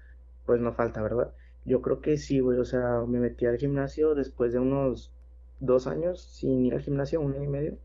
[0.47, 1.35] pues no falta, ¿verdad?
[1.64, 5.12] Yo creo que sí, güey, o sea, me metí al gimnasio después de unos
[5.59, 7.79] dos años sin ir al gimnasio, un año y medio.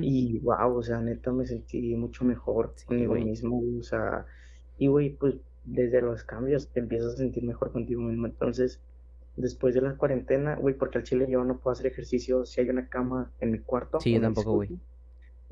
[0.00, 4.24] Y wow, o sea, neta me sentí mucho mejor conmigo mismo, o sea,
[4.78, 8.26] y güey, pues desde los cambios te empiezas a sentir mejor contigo mismo.
[8.26, 8.80] Entonces,
[9.36, 12.70] después de la cuarentena, güey, porque al chile yo no puedo hacer ejercicio si hay
[12.70, 13.98] una cama en mi cuarto.
[13.98, 14.70] Sí, yo tampoco, güey.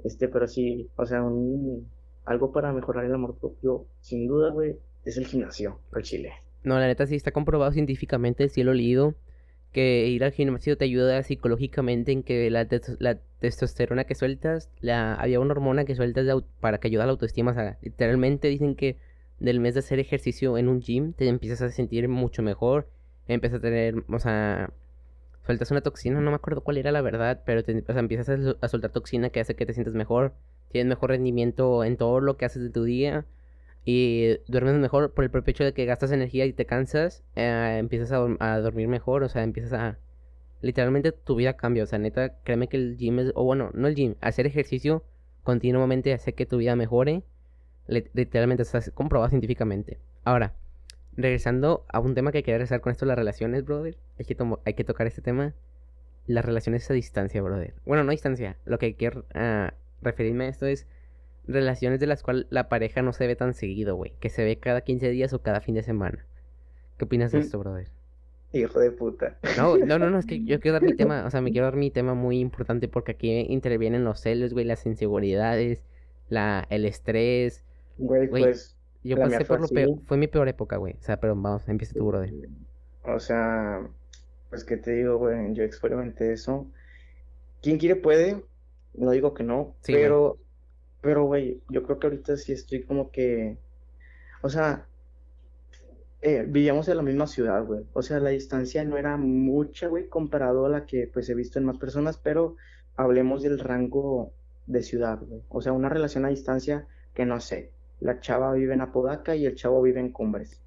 [0.05, 1.89] Este, pero sí, o sea, un,
[2.25, 6.33] algo para mejorar el amor propio, sin duda, güey, es el gimnasio, al chile.
[6.65, 9.15] No, la neta sí está comprobado científicamente, sí lo he leído
[9.73, 15.15] que ir al gimnasio te ayuda psicológicamente en que la, la testosterona que sueltas, la,
[15.15, 16.27] había una hormona que sueltas
[16.61, 17.53] para que ayude a la autoestima.
[17.53, 18.99] O sea, literalmente dicen que
[19.41, 22.89] del mes de hacer ejercicio en un gym te empiezas a sentir mucho mejor,
[23.27, 24.71] empiezas a tener, o sea,
[25.45, 28.91] sueltas una toxina, no me acuerdo cuál era la verdad, pero empiezas a, a soltar
[28.93, 30.35] toxina que hace que te sientas mejor,
[30.71, 33.27] tienes mejor rendimiento en todo lo que haces de tu día
[33.85, 37.77] y duermes mejor por el propio hecho de que gastas energía y te cansas, eh,
[37.79, 39.99] empiezas a, dormir mejor, o sea, empiezas a...
[40.61, 43.33] Literalmente tu vida cambia, o sea, neta, créeme que el gym es...
[43.35, 45.03] O bueno, no el gym, hacer ejercicio
[45.43, 47.25] continuamente hace que tu vida mejore.
[47.89, 49.99] Literalmente está comprobado científicamente.
[50.25, 50.55] Ahora,
[51.17, 53.97] regresando a un tema que quería regresar con esto, las relaciones, brother.
[54.19, 55.55] Hay que, hay que tocar este tema.
[56.27, 57.75] Las relaciones a distancia, brother.
[57.85, 58.57] Bueno, no a distancia.
[58.65, 60.87] Lo que quiero ah, referirme a esto es
[61.47, 64.13] relaciones de las cuales la pareja no se ve tan seguido, güey.
[64.21, 66.25] Que se ve cada 15 días o cada fin de semana.
[66.97, 67.41] ¿Qué opinas de mm.
[67.43, 67.89] esto, brother?
[68.53, 69.39] Hijo de puta.
[69.57, 71.67] No, no, no, no, es que yo quiero dar mi tema, o sea, me quiero
[71.67, 75.83] dar mi tema muy importante porque aquí intervienen los celos, güey, las inseguridades,
[76.29, 77.65] la, el estrés.
[77.99, 78.77] Güey, pues.
[79.03, 80.95] Yo pasé por lo peor, fue mi peor época, güey.
[80.95, 82.35] O sea, pero vamos, empieza tu brother.
[83.05, 83.89] O sea,
[84.51, 86.71] pues que te digo, güey, yo experimenté eso.
[87.63, 88.45] ¿Quién quiere puede?
[88.95, 90.03] no digo que no, Sí, güey.
[90.03, 90.39] pero,
[91.01, 93.59] pero, güey, yo creo que ahorita sí estoy como que,
[94.43, 94.89] o sea,
[96.21, 97.85] eh, vivíamos en la misma ciudad, güey.
[97.93, 101.59] O sea, la distancia no era mucha, güey, comparado a la que pues he visto
[101.59, 102.57] en más personas, pero
[102.97, 104.35] hablemos del rango
[104.67, 105.43] de ciudad, güey.
[105.49, 109.47] O sea, una relación a distancia que no sé, la chava vive en Apodaca y
[109.47, 110.63] el chavo vive en Cumbres.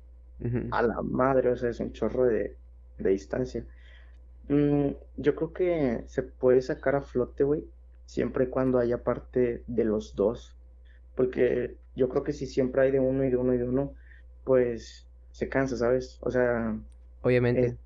[0.72, 2.60] A la madre, o sea, es un chorro de,
[2.98, 3.68] de distancia.
[4.48, 7.66] Mm, yo creo que se puede sacar a flote, güey,
[8.06, 10.58] siempre y cuando haya parte de los dos.
[11.16, 13.96] Porque yo creo que si siempre hay de uno y de uno y de uno,
[14.44, 16.20] pues se cansa, ¿sabes?
[16.22, 16.80] O sea,
[17.24, 17.68] Obviamente.
[17.68, 17.78] eh,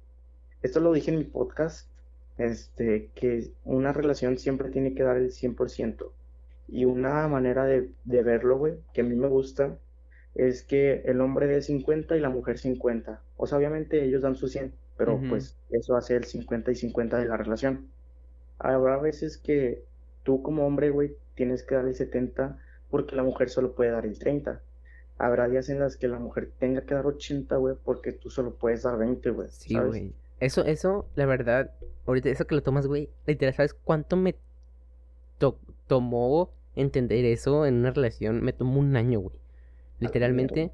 [0.62, 1.92] esto lo dije en mi podcast,
[2.38, 6.16] este, que una relación siempre tiene que dar el 100%.
[6.72, 9.78] Y una manera de, de verlo, güey, que a mí me gusta,
[10.36, 13.22] es que el hombre dé 50 y la mujer 50.
[13.38, 17.18] O sea, obviamente ellos dan su 100, pero pues eso hace el 50 y 50
[17.18, 17.88] de la relación.
[18.60, 19.84] Habrá veces que
[20.24, 22.58] tú como hombre, güey, tienes que dar el 70
[22.90, 24.62] porque la mujer solo puede dar el 30.
[25.18, 28.54] Habrá días en las que la mujer tenga que dar 80, güey, porque tú solo
[28.56, 30.14] puedes dar 20, güey, Sí, güey.
[30.40, 31.72] Eso, eso, la verdad,
[32.06, 34.36] ahorita eso que lo tomas, güey, literal, ¿sabes cuánto me
[35.38, 38.42] to- tomó entender eso en una relación?
[38.44, 39.38] Me tomó un año, güey.
[40.00, 40.72] Literalmente,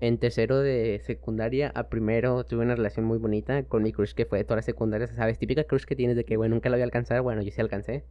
[0.00, 4.26] en tercero de secundaria a primero tuve una relación muy bonita con mi crush que
[4.26, 5.38] fue de toda la secundaria, ¿sabes?
[5.38, 7.60] Típica crush que tienes de que, güey, nunca la voy a alcanzar, bueno, yo sí
[7.60, 8.04] alcancé.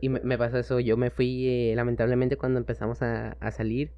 [0.00, 3.92] Y me, me pasó eso, yo me fui, eh, lamentablemente, cuando empezamos a, a salir,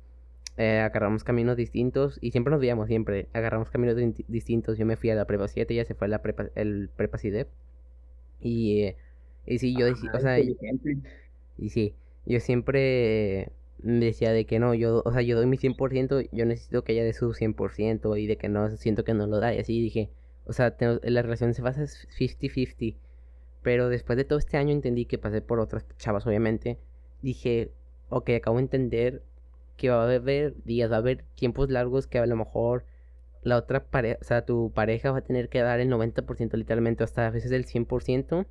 [0.56, 4.78] eh, agarramos caminos distintos y siempre nos veíamos, siempre agarramos caminos di- distintos.
[4.78, 7.18] Yo me fui a la prepa 7, ella se fue a la prepa, el prepa
[7.18, 7.48] CIDEP.
[8.40, 8.96] Y, eh,
[9.46, 10.38] y sí, yo decía, o Ah, sea,
[11.56, 11.94] y sí,
[12.28, 16.84] yo siempre decía de que no, yo, o sea, yo doy mi 100%, yo necesito
[16.84, 19.54] que ella dé su 100% y de que no, siento que no lo da.
[19.54, 20.10] Y así dije,
[20.44, 22.96] o sea, la relación se basa es 50-50.
[23.62, 26.78] Pero después de todo este año entendí que pasé por otras chavas, obviamente.
[27.22, 27.72] Dije,
[28.10, 29.22] ok, acabo de entender
[29.76, 32.84] que va a haber días, va a haber tiempos largos que a lo mejor
[33.42, 37.04] la otra pareja, o sea, tu pareja va a tener que dar el 90% literalmente,
[37.04, 38.46] hasta a veces el 100%,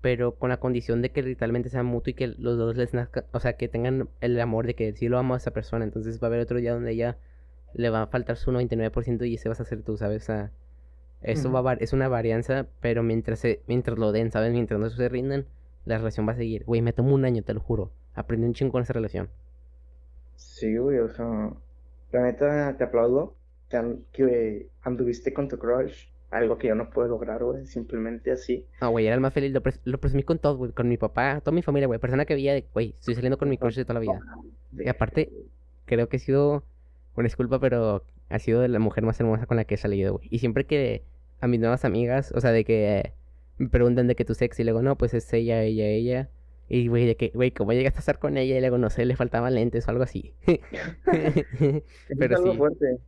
[0.00, 3.26] pero con la condición de que literalmente sea mutuo y que los dos les nazca,
[3.32, 5.84] o sea, que tengan el amor de que sí lo amo a esa persona.
[5.84, 7.18] Entonces va a haber otro día donde ella
[7.74, 10.22] le va a faltar su 99% y ese vas a ser tú, ¿sabes?
[10.24, 10.52] O sea,
[11.22, 14.52] eso va a var- es una varianza, pero mientras se, mientras lo den, ¿sabes?
[14.52, 15.46] Mientras no se rindan,
[15.86, 16.64] la relación va a seguir.
[16.66, 17.92] Güey, me tomó un año, te lo juro.
[18.14, 19.30] Aprendí un chingo con esa relación.
[20.36, 21.52] Sí, güey, o sea,
[22.12, 23.36] la neta te aplaudo
[24.12, 28.66] que anduviste con tu crush, algo que yo no puedo lograr, güey, simplemente así.
[28.80, 29.52] No, güey, era el más feliz.
[29.52, 30.72] Lo, pres- lo presumí con todo, güey.
[30.72, 31.98] Con mi papá, toda mi familia, güey.
[32.00, 34.20] Persona que veía de, güey, estoy saliendo con mi crush de toda la vida.
[34.78, 35.32] Y aparte,
[35.86, 36.62] creo que he sido,
[37.16, 40.14] una disculpa, pero ha sido de la mujer más hermosa con la que he salido,
[40.14, 40.28] güey.
[40.30, 41.02] Y siempre que
[41.40, 43.12] a mis nuevas amigas, o sea, de que
[43.58, 46.28] me preguntan de que tu sexy, y luego, no, pues es ella, ella, ella.
[46.68, 48.56] Y, güey, de que, güey, ¿cómo llegaste a estar con ella?
[48.56, 50.34] Y luego, no sé, le faltaban lentes o algo así.
[52.08, 52.58] Es Pero algo sí.
[52.58, 52.98] fuerte.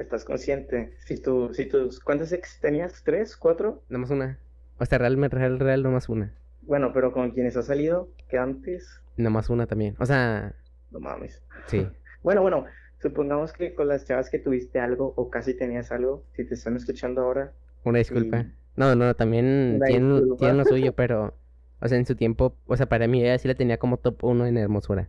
[0.00, 0.94] Estás consciente.
[1.04, 3.02] Si tú, si tus, ¿cuántas ex tenías?
[3.04, 3.36] ¿Tres?
[3.36, 3.82] ¿Cuatro?
[3.88, 4.38] Nada más una.
[4.78, 6.32] O sea, real, real, real, nomás una.
[6.62, 9.94] Bueno, pero con quienes has salido, que antes, Nomás una también.
[9.98, 10.54] O sea,
[10.90, 11.42] no mames.
[11.66, 11.86] sí.
[12.22, 12.66] Bueno, bueno,
[13.00, 16.76] supongamos que con las chavas que tuviste algo o casi tenías algo, si te están
[16.76, 17.52] escuchando ahora,
[17.84, 18.40] Una disculpa.
[18.40, 21.34] Y- No, no, también tienen, tienen lo suyo, pero,
[21.80, 24.22] o sea, en su tiempo, o sea, para mí ella sí la tenía como top
[24.24, 25.08] uno en hermosura.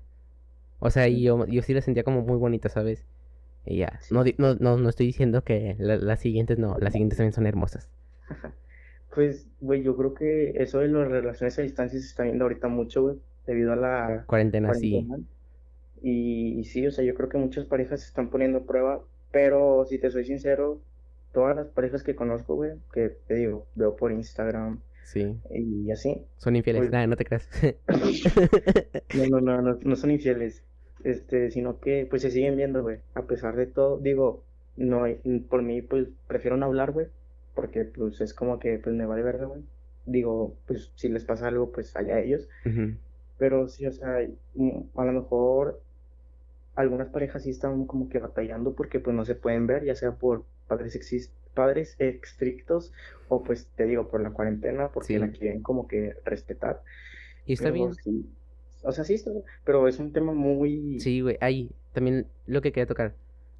[0.79, 3.05] O sea, y yo, yo sí la sentía como muy bonita, ¿sabes?
[3.65, 7.17] Y ya, no, no, no, no estoy diciendo que la- las siguientes no, las siguientes
[7.17, 7.89] también son hermosas.
[9.13, 12.67] pues, güey, yo creo que eso de las relaciones a distancia se está viendo ahorita
[12.67, 15.07] mucho, güey, debido a la Cuarentena, sí.
[16.01, 19.85] y sí, o sea, yo creo que muchas parejas se están poniendo a prueba, pero
[19.85, 20.81] si te soy sincero,
[21.33, 26.25] todas las parejas que conozco, güey, que te digo, veo por Instagram Sí, y así,
[26.37, 27.47] son infieles, Pues- nada, no te creas.
[29.13, 30.63] no, no, no, no, no son infieles,
[31.05, 34.43] este, sino que pues se siguen viendo, güey, a pesar de todo, digo,
[34.75, 35.15] no, hay-
[35.49, 37.07] por mí, pues prefiero no hablar, güey,
[37.55, 39.63] porque pues es como que pues me vale verga, güey,
[40.05, 42.47] digo, pues si les pasa algo, pues allá ellos,
[43.37, 44.19] pero sí, o sea,
[44.55, 45.81] mm, a lo mejor
[46.75, 50.13] algunas parejas sí están como que batallando porque pues no se pueden ver, ya sea
[50.17, 50.99] por padres
[51.53, 52.93] padres estrictos
[53.27, 55.19] o pues te digo por la cuarentena porque Sí.
[55.19, 56.81] la quieren como que respetar.
[57.45, 57.93] Y está Pero bien.
[57.93, 58.25] sí,
[58.83, 59.15] o sea, sí
[59.63, 63.15] pero es un tema muy Sí, güey, ahí, también lo que quería tocar.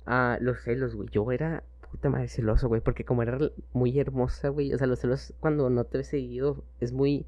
[0.06, 1.10] Ah, los celos, güey.
[1.12, 3.38] Yo era puta madre celoso, güey, porque como era
[3.74, 7.26] muy hermosa, güey, o sea, los celos cuando no te ves seguido es muy,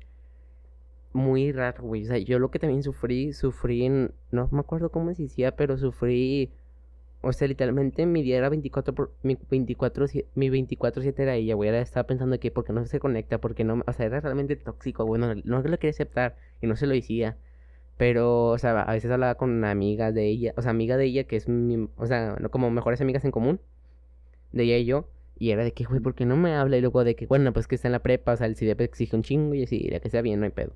[1.11, 2.03] muy raro, güey.
[2.03, 5.55] O sea, yo lo que también sufrí, sufrí en, no me acuerdo cómo se decía,
[5.55, 6.51] pero sufrí
[7.25, 11.69] o sea, literalmente mi día era 24 por, mi 24 mi 24/7 era ella, güey,
[11.69, 15.21] estaba pensando que porque no se conecta, porque no, o sea, era realmente tóxico, güey,
[15.21, 17.37] no, no lo quería aceptar y no se lo decía.
[17.97, 21.25] Pero, o sea, a veces hablaba con amigas de ella, o sea, amiga de ella
[21.25, 23.61] que es mi, o sea, como mejores amigas en común,
[24.51, 26.77] de ella y yo, y era de que, güey, ¿por qué no me habla?
[26.77, 28.81] Y luego de que, bueno, pues que está en la prepa, o sea, el CDP
[28.81, 30.73] exige un chingo y así, ya que sea bien, no hay pedo.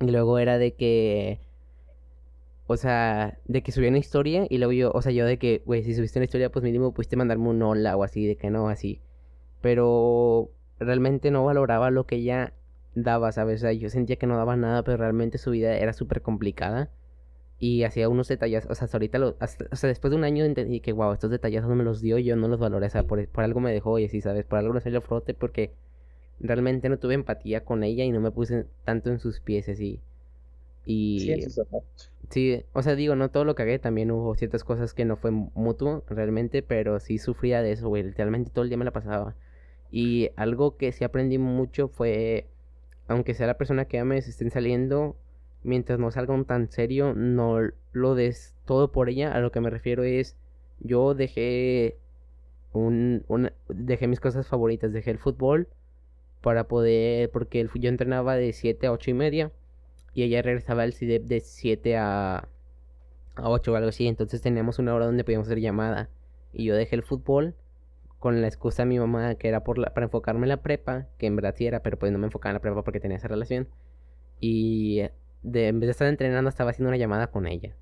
[0.00, 1.40] Y luego era de que,
[2.66, 5.62] o sea, de que subía una historia y luego yo, o sea, yo de que,
[5.64, 8.50] güey, si subiste una historia, pues mínimo pudiste mandarme un hola o así, de que
[8.50, 9.00] no, así.
[9.62, 12.52] Pero realmente no valoraba lo que ella
[12.96, 13.60] daba, ¿sabes?
[13.60, 16.90] O sea, yo sentía que no daba nada, pero realmente su vida era súper complicada.
[17.58, 20.44] Y hacía unos detalles, o sea, hasta ahorita, lo, o sea, después de un año
[20.44, 23.04] entendí que, wow, estos detalles no me los dio, yo no los valoré, o sea,
[23.04, 24.44] por, por algo me dejó y así, ¿sabes?
[24.44, 25.72] Por algo no salió frote porque
[26.40, 30.00] realmente no tuve empatía con ella y no me puse tanto en sus pies así.
[30.84, 31.20] Y...
[31.20, 31.46] Sí,
[32.30, 35.16] sí, o sea, digo, no todo lo que hagué, también hubo ciertas cosas que no
[35.16, 38.92] fue mutuo realmente, pero sí sufría de eso, güey, literalmente todo el día me la
[38.92, 39.34] pasaba.
[39.90, 42.48] Y algo que sí aprendí mucho fue,
[43.08, 45.16] aunque sea la persona que ames, estén saliendo,
[45.62, 47.58] mientras no salga un tan serio, no
[47.92, 49.32] lo des todo por ella.
[49.32, 50.36] A lo que me refiero es,
[50.80, 51.98] yo dejé
[52.72, 53.24] un,
[53.68, 55.68] dejé mis cosas favoritas, dejé el fútbol
[56.42, 59.52] para poder, porque yo entrenaba de 7 a 8 y media
[60.14, 62.48] y ella regresaba al CIDEP de 7 a,
[63.36, 66.08] a 8 o algo así, entonces teníamos una hora donde podíamos hacer llamada
[66.52, 67.54] y yo dejé el fútbol
[68.18, 71.26] con la excusa de mi mamá que era por para enfocarme en la prepa, que
[71.26, 73.28] en verdad sí era, pero pues no me enfocaba en la prepa porque tenía esa
[73.28, 73.68] relación
[74.40, 75.02] y
[75.42, 77.76] de, en vez de estar entrenando, estaba haciendo una llamada con ella.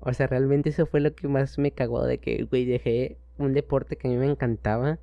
[0.00, 3.52] O sea, realmente eso fue lo que más me cagó de que, güey, dejé un
[3.52, 4.98] deporte que a mí me encantaba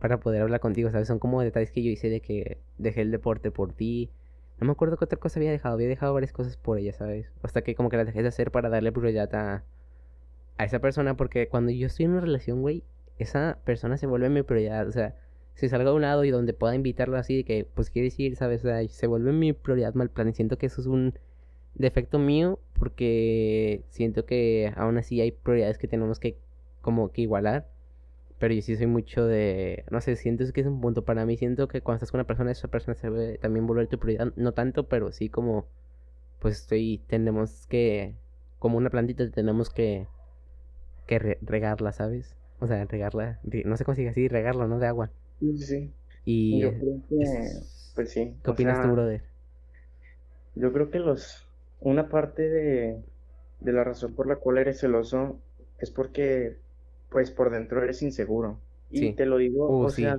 [0.00, 1.08] para poder hablar contigo, ¿sabes?
[1.08, 4.10] Son como detalles que yo hice de que dejé el deporte por ti.
[4.58, 7.32] No me acuerdo qué otra cosa había dejado, había dejado varias cosas por ella, ¿sabes?
[7.42, 9.64] Hasta que como que las dejé de hacer para darle prioridad a,
[10.58, 12.84] a esa persona, porque cuando yo estoy en una relación, güey,
[13.18, 15.14] esa persona se vuelve mi prioridad, o sea,
[15.54, 18.36] si salgo a un lado y donde pueda invitarlo así, de que pues quiere decir,
[18.36, 18.62] ¿sabes?
[18.90, 21.18] se vuelve mi prioridad mal plan y siento que eso es un
[21.74, 26.38] defecto mío porque siento que aún así hay prioridades que tenemos que
[26.82, 27.68] como que igualar.
[28.38, 31.38] Pero yo sí soy mucho de, no sé, siento que es un punto para mí,
[31.38, 34.32] siento que cuando estás con una persona, esa persona se ve también volver tu prioridad,
[34.36, 35.66] no tanto, pero sí como,
[36.40, 38.14] pues estoy, tenemos que,
[38.58, 40.06] como una plantita, tenemos que,
[41.06, 42.36] que regarla, ¿sabes?
[42.60, 44.78] O sea, regarla, no sé cómo se dice así, regarla, ¿no?
[44.78, 45.10] De agua.
[45.40, 45.92] Sí, sí.
[46.24, 47.24] Y yo creo que,
[47.94, 48.34] pues sí.
[48.42, 49.22] ¿Qué opinas tú, brother?
[50.54, 51.46] Yo creo que los,
[51.80, 53.02] una parte de,
[53.60, 55.38] de la razón por la cual eres celoso
[55.78, 56.56] es porque,
[57.10, 58.58] pues, por dentro eres inseguro.
[58.90, 60.16] Y te lo digo, uh, o sea,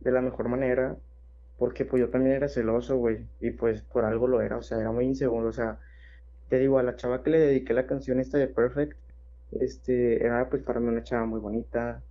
[0.00, 0.96] de la mejor manera,
[1.58, 4.78] porque pues yo también era celoso, güey, y pues por algo lo era, o sea,
[4.78, 5.80] era muy inseguro, o sea,
[6.48, 8.96] te digo, a la chava que le dediqué la canción esta de Perfect,
[9.52, 12.02] este, era pues para mí una chava muy bonita,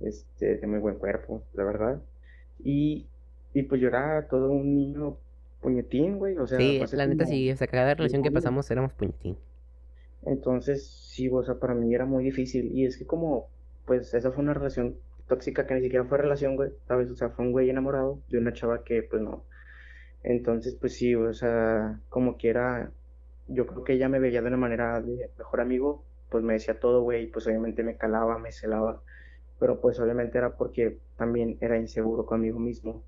[0.00, 2.00] este, de muy buen cuerpo, la verdad.
[2.62, 3.06] Y,
[3.54, 5.16] y pues yo era todo un niño
[5.60, 6.58] puñetín, güey, o sea...
[6.58, 9.36] Sí, la neta sí, o sea, cada relación que pasamos éramos puñetín.
[10.24, 12.70] Entonces, sí, o sea, para mí era muy difícil.
[12.72, 13.48] Y es que como,
[13.86, 14.96] pues, esa fue una relación
[15.26, 17.10] tóxica que ni siquiera fue relación, güey, ¿sabes?
[17.10, 19.44] O sea, fue un güey enamorado de una chava que, pues, no.
[20.22, 22.90] Entonces, pues sí, o sea, como quiera,
[23.46, 26.78] yo creo que ella me veía de una manera de mejor amigo, pues me decía
[26.78, 29.02] todo, güey, pues obviamente me calaba, me celaba
[29.58, 33.02] pero pues obviamente era porque también era inseguro conmigo mismo.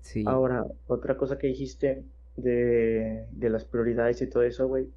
[0.00, 0.24] Sí.
[0.26, 2.04] Ahora, otra cosa que dijiste
[2.36, 4.88] de, de las prioridades y todo eso, güey,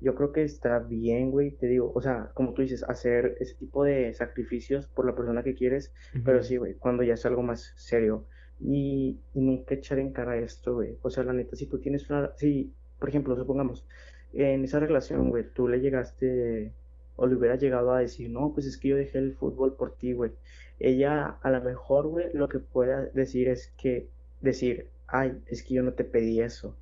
[0.00, 3.54] yo creo que está bien, güey, te digo, o sea, como tú dices, hacer ese
[3.54, 5.92] tipo de sacrificios por la persona que quieres,
[6.24, 8.24] pero sí, güey, cuando ya es algo más serio.
[8.58, 10.96] Y, y, nunca echar en cara esto, güey.
[11.02, 13.86] O sea, la neta, si tú tienes una, si, por ejemplo, supongamos,
[14.32, 16.72] en esa relación, güey, tú le llegaste
[17.16, 19.96] o le hubiera llegado a decir, no, pues es que yo dejé el fútbol por
[19.96, 20.32] ti, güey.
[20.78, 24.08] Ella a lo mejor, güey, lo que puede decir es que,
[24.40, 26.76] decir, ay, es que yo no te pedí eso.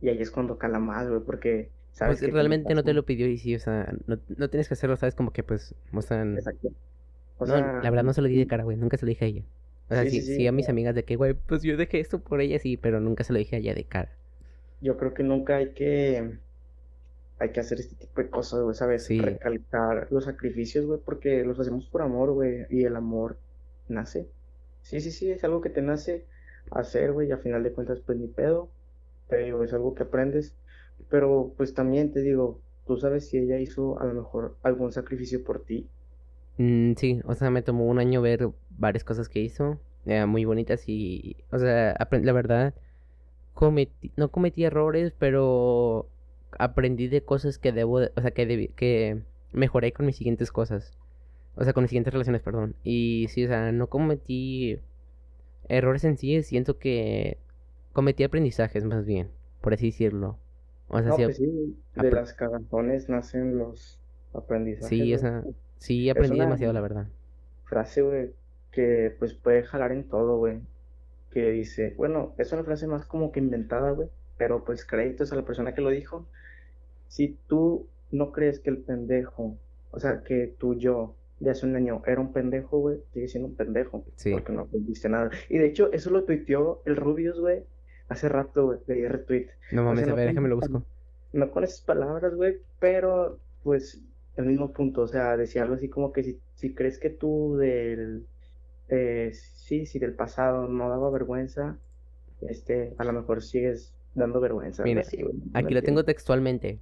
[0.00, 3.26] Y ahí es cuando cala más, güey, porque sabes pues realmente no te lo pidió
[3.26, 6.22] y sí, o sea, no, no tienes que hacerlo, sabes, como que pues, o sea,
[6.22, 6.70] Exacto.
[7.40, 7.46] no,
[7.82, 9.42] la verdad no se lo di de cara, güey, nunca se lo dije a ella.
[9.90, 12.42] O sea, sí, sí, a mis amigas de que, güey, pues yo dejé esto por
[12.42, 14.10] ella, sí, pero nunca se lo dije a ella de cara.
[14.82, 16.38] Yo creo que nunca hay que
[17.38, 19.04] hay que hacer este tipo de cosas, güey, ¿sabes?
[19.04, 19.20] Sí.
[19.20, 23.38] Recalcar los sacrificios, güey, porque los hacemos por amor, güey, y el amor
[23.88, 24.28] nace.
[24.82, 26.26] Sí, sí, sí, es algo que te nace
[26.70, 28.68] hacer, güey, y a final de cuentas, pues ni pedo,
[29.28, 30.54] pero es algo que aprendes.
[31.10, 35.44] Pero pues también te digo, tú sabes si ella hizo a lo mejor algún sacrificio
[35.44, 35.86] por ti.
[36.58, 39.78] Mm, sí, o sea, me tomó un año ver varias cosas que hizo,
[40.26, 42.74] muy bonitas y, o sea, la verdad,
[43.52, 46.08] cometí, no cometí errores, pero
[46.58, 50.98] aprendí de cosas que debo, o sea, que, que mejoré con mis siguientes cosas.
[51.56, 52.76] O sea, con mis siguientes relaciones, perdón.
[52.84, 54.80] Y sí, o sea, no cometí
[55.68, 57.38] errores en sí, siento que
[57.92, 59.28] cometí aprendizajes más bien,
[59.60, 60.38] por así decirlo.
[60.88, 63.98] O sea, no, sí, pues sí, de las cagazones nacen los
[64.32, 64.88] aprendizajes.
[64.88, 65.44] Sí, esa,
[65.78, 67.06] sí, aprendí demasiado, la verdad.
[67.64, 68.30] Frase, güey,
[68.72, 70.60] que pues puede jalar en todo, güey.
[71.30, 75.36] Que dice, bueno, es una frase más como que inventada, güey, pero pues créditos a
[75.36, 76.26] la persona que lo dijo.
[77.08, 79.56] Si tú no crees que el pendejo,
[79.90, 83.48] o sea, que tú yo de hace un año era un pendejo, güey, sigue siendo
[83.48, 84.04] un pendejo.
[84.16, 84.32] Sí.
[84.32, 85.30] Porque no aprendiste nada.
[85.48, 87.62] Y de hecho, eso lo tuiteó el Rubius, güey,
[88.08, 89.48] hace rato, güey, de retweet.
[89.72, 90.84] No mames, a ver, déjame lo busco.
[91.32, 94.02] No con esas palabras, güey, pero pues
[94.36, 97.56] el mismo punto, o sea, decía algo así como que si, si crees que tú
[97.56, 98.24] del,
[98.88, 101.76] eh, sí, sí, del pasado no daba vergüenza,
[102.40, 104.84] este, a lo mejor sigues dando vergüenza.
[104.84, 105.02] Mira,
[105.54, 106.78] aquí lo tengo textualmente.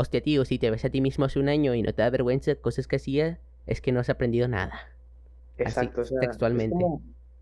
[0.00, 2.10] Hostia, tío, si te ves a ti mismo hace un año y no te da
[2.10, 4.72] vergüenza cosas que hacías, es que no has aprendido nada.
[5.56, 6.76] Exacto, o sea, textualmente.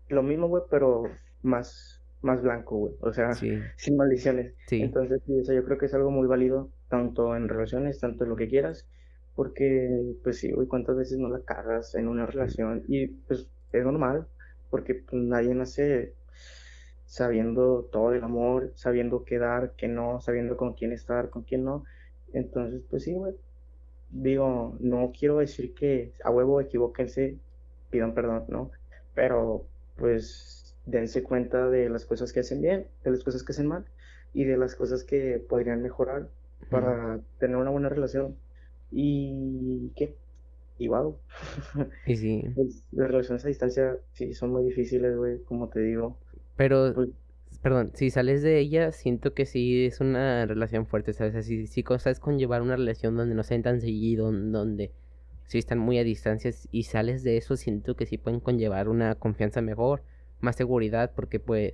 [0.09, 1.03] lo mismo, güey, pero
[1.43, 2.93] más, más blanco, güey.
[3.01, 3.31] O sea,
[3.77, 4.55] sin maldiciones.
[4.65, 4.81] Sí.
[4.81, 8.47] Entonces, yo creo que es algo muy válido, tanto en relaciones, tanto en lo que
[8.47, 8.87] quieras,
[9.35, 13.83] porque, pues sí, güey, cuántas veces no la cagas en una relación y, pues, es
[13.85, 14.25] normal,
[14.71, 16.15] porque pues, nadie nace
[17.05, 21.63] sabiendo todo el amor, sabiendo qué dar, qué no, sabiendo con quién estar, con quién
[21.63, 21.83] no.
[22.33, 23.33] Entonces, pues sí, güey.
[24.09, 27.37] Digo, no quiero decir que a huevo equivóquense,
[27.89, 28.71] pidan perdón, ¿no?
[29.13, 29.65] Pero,
[29.97, 33.85] pues, dense cuenta de las cosas que hacen bien, de las cosas que hacen mal
[34.33, 36.29] y de las cosas que podrían mejorar
[36.69, 38.35] para tener una buena relación.
[38.91, 40.15] ¿Y qué?
[40.77, 41.17] Y wow.
[42.05, 42.43] Y sí.
[42.55, 46.17] Pues, las relaciones a distancia sí son muy difíciles, güey, como te digo.
[46.55, 47.09] Pero pues
[47.61, 51.35] perdón, si sales de ella, siento que sí es una relación fuerte, ¿sabes?
[51.35, 54.91] Así, sí, cosas con llevar una relación donde no sean tan seguido, donde
[55.47, 59.15] sí están muy a distancias y sales de eso, siento que sí pueden conllevar una
[59.15, 60.03] confianza mejor,
[60.39, 61.73] más seguridad, porque pues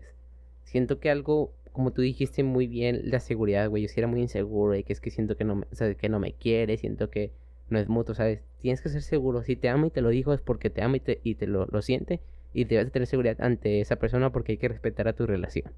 [0.63, 4.21] siento que algo, como tú dijiste muy bien, la seguridad, güey, yo sí era muy
[4.21, 7.33] inseguro y que es que siento que no me, que no me quiere, siento que
[7.69, 8.41] no es mutuo, ¿sabes?
[8.61, 10.97] Tienes que ser seguro, si te ama y te lo dijo es porque te ama
[10.97, 12.21] y te, y te lo, lo siente
[12.53, 15.71] y debes tener seguridad ante esa persona porque hay que respetar a tu relación.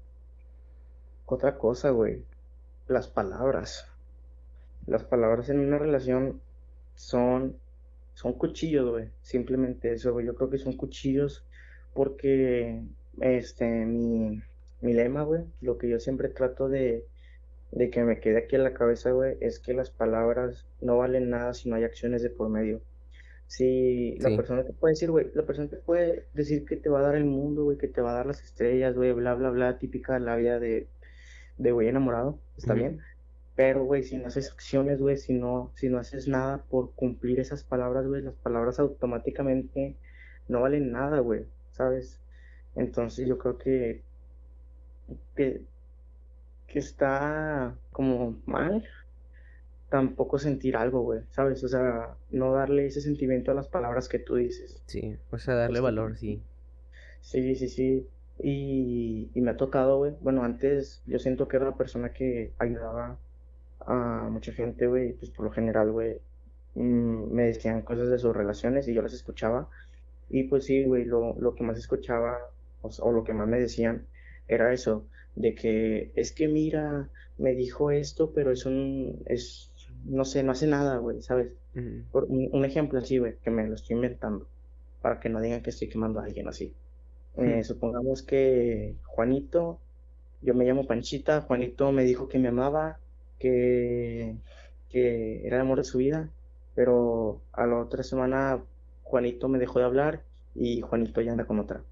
[1.24, 2.22] Otra cosa, güey,
[2.86, 3.90] las palabras.
[4.86, 6.40] Las palabras en una relación
[6.94, 7.56] son,
[8.14, 9.10] son cuchillos, güey.
[9.22, 10.26] Simplemente eso, güey.
[10.26, 11.44] Yo creo que son cuchillos
[11.94, 12.82] porque,
[13.20, 14.42] este, mi,
[14.80, 17.04] mi lema, güey, lo que yo siempre trato de,
[17.72, 21.30] de que me quede aquí en la cabeza, güey, es que las palabras no valen
[21.30, 22.80] nada si no hay acciones de por medio.
[23.46, 26.98] Si la persona te puede decir, güey, la persona te puede decir que te va
[26.98, 29.50] a dar el mundo, güey, que te va a dar las estrellas, güey, bla, bla,
[29.50, 30.88] bla, típica la vida de,
[31.56, 33.00] de güey enamorado, está bien.
[33.54, 37.40] Pero, güey, si no haces acciones, güey, si no, si no haces nada por cumplir
[37.40, 39.96] esas palabras, güey, las palabras automáticamente
[40.48, 42.20] no valen nada, güey, ¿sabes?
[42.74, 44.02] Entonces yo creo que,
[45.34, 45.62] que,
[46.66, 48.84] que está como mal
[49.96, 51.64] tampoco sentir algo, güey, ¿sabes?
[51.64, 54.82] O sea, no darle ese sentimiento a las palabras que tú dices.
[54.84, 56.42] Sí, o sea, darle valor, sí.
[57.22, 58.06] Sí, sí, sí.
[58.38, 60.12] Y, y me ha tocado, güey.
[60.20, 63.16] Bueno, antes yo siento que era la persona que ayudaba
[63.86, 65.14] a mucha gente, güey.
[65.14, 66.20] Pues por lo general, güey,
[66.74, 69.70] mm, me decían cosas de sus relaciones y yo las escuchaba.
[70.28, 72.36] Y pues sí, güey, lo, lo que más escuchaba
[72.82, 74.06] o, o lo que más me decían
[74.46, 79.70] era eso, de que es que mira, me dijo esto, pero es un, es,
[80.08, 81.52] no sé, no hace nada, güey, ¿sabes?
[82.10, 84.46] Por un, ejemplo así, güey, que me lo estoy inventando,
[85.02, 86.72] para que no digan que estoy quemando a alguien así.
[87.36, 89.78] Eh, supongamos que Juanito,
[90.40, 92.98] yo me llamo Panchita, Juanito me dijo que me amaba,
[93.38, 94.36] que,
[94.88, 96.30] que era el amor de su vida,
[96.74, 98.62] pero a la otra semana
[99.02, 100.22] Juanito me dejó de hablar
[100.54, 101.82] y Juanito ya anda con otra.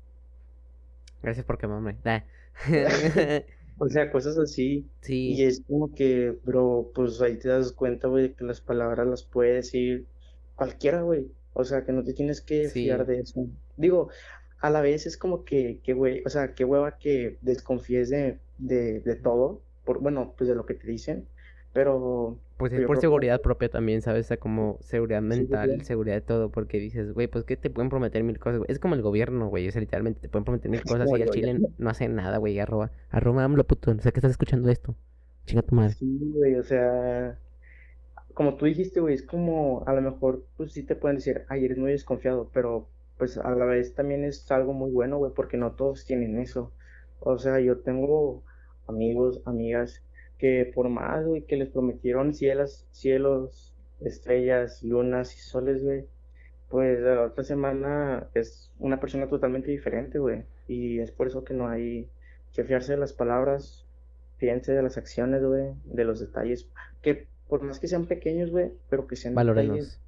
[1.22, 1.96] Gracias por quemarme.
[3.78, 4.88] O sea, cosas así.
[5.00, 5.32] Sí.
[5.34, 9.24] Y es como que, bro, pues ahí te das cuenta, güey, que las palabras las
[9.24, 10.06] puede decir
[10.54, 11.30] cualquiera, güey.
[11.52, 13.46] O sea, que no te tienes que fiar de eso.
[13.76, 14.10] Digo,
[14.60, 18.40] a la vez es como que, que güey, o sea, qué hueva que desconfíes de,
[18.58, 21.28] de, de todo, por, bueno, pues de lo que te dicen,
[21.74, 22.38] pero...
[22.56, 24.26] Pues es por seguridad propia también, ¿sabes?
[24.26, 27.90] O sea, como seguridad mental, seguridad de todo, porque dices, güey, pues que te pueden
[27.90, 28.70] prometer mil cosas, güey.
[28.70, 31.30] Es como el gobierno, güey, o sea, literalmente te pueden prometer mil cosas y el
[31.30, 34.94] Chile no hace nada, güey, arroba, arroba AMLO, puto, no sé que estás escuchando esto.
[35.46, 35.94] Chinga tu madre.
[35.94, 37.36] Sí, güey, o sea,
[38.34, 41.64] como tú dijiste, güey, es como, a lo mejor, pues sí te pueden decir, ay,
[41.64, 42.86] eres muy desconfiado, pero
[43.18, 46.72] pues a la vez también es algo muy bueno, güey, porque no todos tienen eso.
[47.18, 48.44] O sea, yo tengo
[48.86, 50.02] amigos, amigas
[50.44, 53.72] que por más, güey, que les prometieron cielos, cielos,
[54.02, 56.06] estrellas, lunas y soles, güey,
[56.68, 60.44] pues la otra semana es una persona totalmente diferente, güey.
[60.68, 62.10] Y es por eso que no hay
[62.52, 63.86] que fiarse de las palabras,
[64.36, 66.68] fíjense de las acciones, güey, de los detalles.
[67.00, 69.98] Que por más que sean pequeños, güey, pero que sean detalles.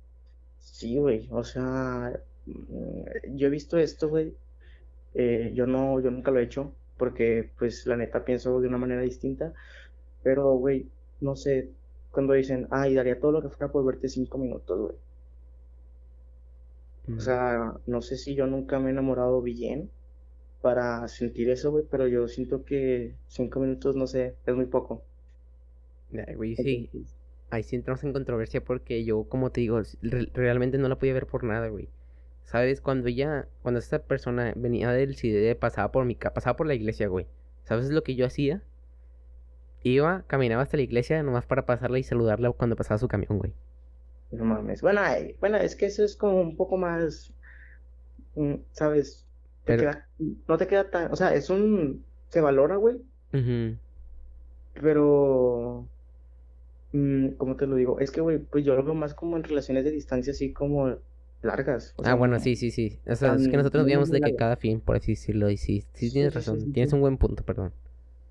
[0.59, 4.37] Sí, güey, o sea, mm, yo he visto esto, güey.
[5.15, 8.79] eh, yo no, yo nunca lo he hecho, porque pues la neta pienso de una
[8.79, 9.55] manera distinta.
[10.27, 11.75] Pero, güey, no sé,
[12.11, 14.97] cuando dicen, ay, daría todo lo que fuera por verte cinco minutos, güey.
[17.19, 19.91] O sea, no sé si yo nunca me he enamorado bien
[20.63, 25.07] para sentir eso, güey, pero yo siento que cinco minutos, no sé, es muy poco.
[26.35, 26.91] Güey, sí.
[27.51, 31.15] Ahí sí entramos en controversia porque yo, como te digo, re- realmente no la podía
[31.15, 31.91] ver por nada, güey.
[32.45, 32.81] ¿Sabes?
[32.81, 36.75] Cuando ella, cuando esta persona venía del CIDE, pasaba por mi ca- pasaba por la
[36.75, 37.29] iglesia, güey.
[37.65, 38.63] ¿Sabes lo que yo hacía?
[39.87, 43.55] Iba, caminaba hasta la iglesia nomás para pasarla y saludarla cuando pasaba su camión, güey.
[44.31, 44.83] no mames.
[44.83, 45.01] Bueno,
[45.41, 47.33] bueno, es que eso es como un poco más,
[48.35, 49.27] mm, ¿sabes?
[49.65, 50.09] Te Pero, queda,
[50.49, 52.99] no te queda tan, o sea, es un, se valora, güey,
[54.81, 55.89] pero,
[56.93, 57.99] mm, ¿cómo te lo digo?
[58.01, 60.97] Es que, güey, pues yo lo veo más como en relaciones de distancia así como
[61.43, 63.01] largas, o Ah, bueno, no sí, sí, sí.
[63.07, 65.85] O sea, es que nosotros veíamos de que cada fin, por así decirlo, y sí,
[65.93, 66.73] sí tienes razón.
[66.73, 67.73] Tienes un buen punto, perdón.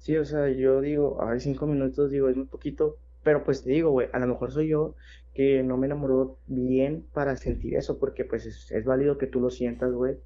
[0.05, 3.71] Sí, o sea, yo digo, ay, cinco minutos, digo, es muy poquito, pero pues te
[3.71, 4.93] digo, güey, a lo mejor soy yo
[5.33, 9.39] que no me enamoró bien para sentir eso, porque pues es, es válido que tú
[9.39, 10.17] lo sientas, güey,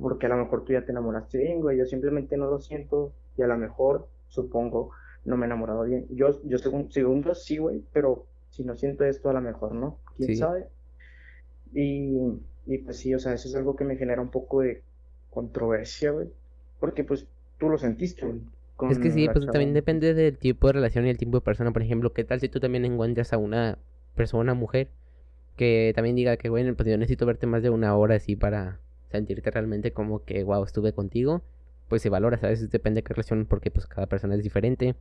[0.00, 3.12] porque a lo mejor tú ya te enamoraste bien, güey, yo simplemente no lo siento
[3.36, 4.92] y a lo mejor, supongo,
[5.26, 6.06] no me he enamorado bien.
[6.08, 9.74] Yo, yo según, según yo sí, güey, pero si no siento esto, a lo mejor
[9.74, 10.36] no, quién Sí.
[10.36, 10.66] sabe.
[11.74, 14.82] Y, y pues sí, o sea, eso es algo que me genera un poco de
[15.28, 16.28] controversia, güey,
[16.80, 17.26] porque pues
[17.58, 18.40] tú lo sentiste, güey,
[18.90, 21.72] Es que sí, pues también depende del tipo de relación y el tipo de persona.
[21.72, 23.78] Por ejemplo, ¿qué tal si tú también encuentras a una
[24.16, 24.88] persona, mujer,
[25.56, 28.80] que también diga que, bueno, pues yo necesito verte más de una hora así para
[29.10, 31.42] sentirte realmente como que, wow, estuve contigo?
[31.88, 32.68] Pues se valora, ¿sabes?
[32.70, 34.96] Depende de qué relación, porque pues cada persona es diferente.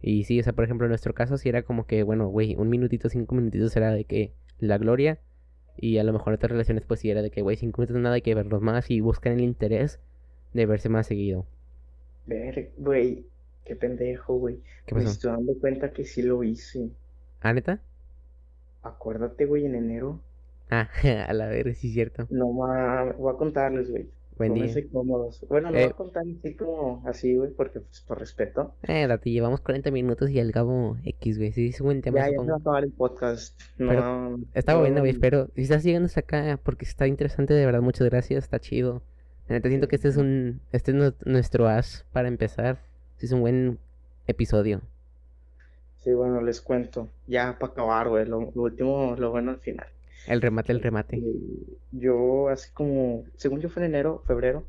[0.00, 2.54] Y sí, o sea, por ejemplo, en nuestro caso sí era como que, bueno, güey,
[2.56, 5.18] un minutito, cinco minutitos era de que la gloria.
[5.76, 8.00] Y a lo mejor en otras relaciones pues sí era de que, güey, cinco minutos
[8.00, 10.00] nada, hay que verlos más y buscan el interés
[10.52, 11.46] de verse más seguido.
[12.30, 13.26] Ver, güey,
[13.64, 14.62] qué pendejo, güey.
[14.86, 16.90] ¿Qué Me estoy dando cuenta que sí lo hice.
[17.40, 17.80] ¿Ah, neta?
[18.82, 20.20] Acuérdate, güey, en enero.
[20.70, 20.88] Ah,
[21.28, 22.28] a la verga, sí es cierto.
[22.30, 24.08] No mames, voy a contarles, güey.
[24.36, 24.80] Buen día.
[24.92, 25.44] Cómodos.
[25.48, 28.74] Bueno, no voy Eh, a contar así como así, güey, porque pues por respeto.
[28.82, 31.52] eh, date, llevamos 40 minutos y al cabo X, güey.
[31.52, 33.60] Sí, es un buen tema, Ya, ya se va a acabar el podcast.
[33.86, 35.12] Pero No, está bueno, güey.
[35.12, 35.48] no, Espero.
[35.54, 38.44] Si estás llegando hasta acá, porque está interesante, de verdad, muchas gracias.
[38.44, 39.02] Está chido.
[39.50, 40.62] Neta, siento que este es un.
[40.72, 42.78] Este es nu- nuestro as para empezar.
[43.16, 43.78] Sí, es un buen
[44.26, 44.80] episodio.
[45.98, 47.08] Sí, bueno, les cuento.
[47.28, 49.86] Ya para acabar, güey, lo, lo último, lo bueno al final.
[50.24, 51.16] El remate, el remate.
[51.16, 54.64] Eh, Yo así como, según yo fue en enero, febrero,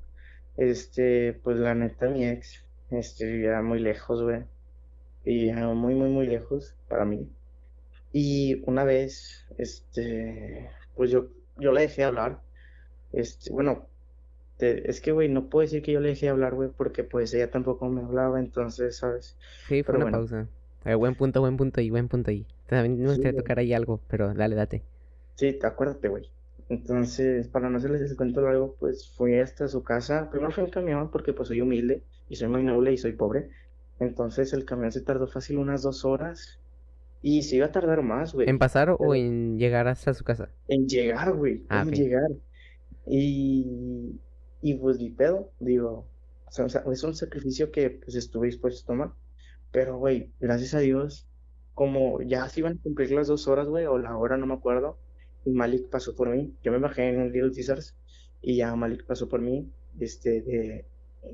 [0.58, 4.44] este, pues la neta mi ex, este, vivía muy lejos, güey,
[5.26, 7.30] y muy, muy, muy lejos para mí.
[8.14, 11.28] Y una vez, este, pues yo,
[11.58, 12.42] yo le dejé hablar,
[13.14, 13.88] este, bueno,
[14.62, 17.34] te- es que, güey, no puedo decir que yo le dejé hablar, güey, porque pues
[17.34, 19.38] ella tampoco me hablaba, entonces, ¿sabes?
[19.68, 20.48] Sí, fue Pero una bueno, pausa.
[20.86, 22.46] Eh, buen punto, buen punto y buen punto ahí.
[22.68, 24.84] También me gustaría tocar ahí algo, pero dale, date.
[25.36, 26.32] Sí, te acuérdate, güey.
[26.70, 30.30] Entonces, para no hacerles el cuento largo, pues fui hasta su casa.
[30.30, 33.50] Primero fui en camión porque pues soy humilde y soy muy noble y soy pobre.
[34.00, 36.62] Entonces el camión se tardó fácil unas dos horas
[37.22, 38.60] y se iba a tardar más, ¿En güey.
[38.60, 40.50] pasar o en llegar hasta su casa?
[40.68, 42.30] en llegar, güey, Ah, en llegar.
[43.08, 44.22] Y,
[44.62, 46.08] y pues ni pedo, digo,
[46.48, 49.12] o sea, es un sacrificio que pues estuve dispuesto a tomar.
[49.72, 51.28] Pero, güey, gracias a Dios,
[51.74, 54.54] como ya se iban a cumplir las dos horas, güey, o la hora, no me
[54.54, 55.00] acuerdo,
[55.46, 56.54] y Malik pasó por mí.
[56.64, 57.96] Yo me bajé en un Little Caesars
[58.42, 59.72] y ya Malik pasó por mí.
[60.00, 60.86] Este, de,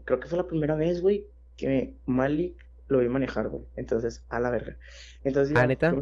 [0.06, 1.26] creo que fue la primera vez, güey,
[1.56, 2.56] que Malik
[2.88, 3.64] lo vi manejar, güey.
[3.76, 4.78] Entonces, a la verga.
[5.24, 5.94] Entonces Ah, ya, neta.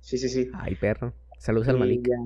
[0.00, 0.50] sí, sí, sí.
[0.54, 1.12] Ay, perro.
[1.38, 2.08] Saludos al Y Malik.
[2.08, 2.16] ya,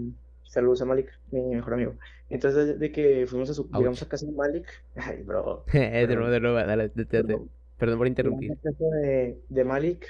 [0.49, 1.99] saludos a Malik, mi mejor amigo.
[2.29, 4.67] Entonces, de, que fuimos a su, llegamos a casa de Malik,
[4.97, 7.51] ay, bro, de nuevo, de nuevo, dale, perdón.
[7.79, 8.53] Perdón por interrumpir.
[8.53, 10.07] a casa de, de Malik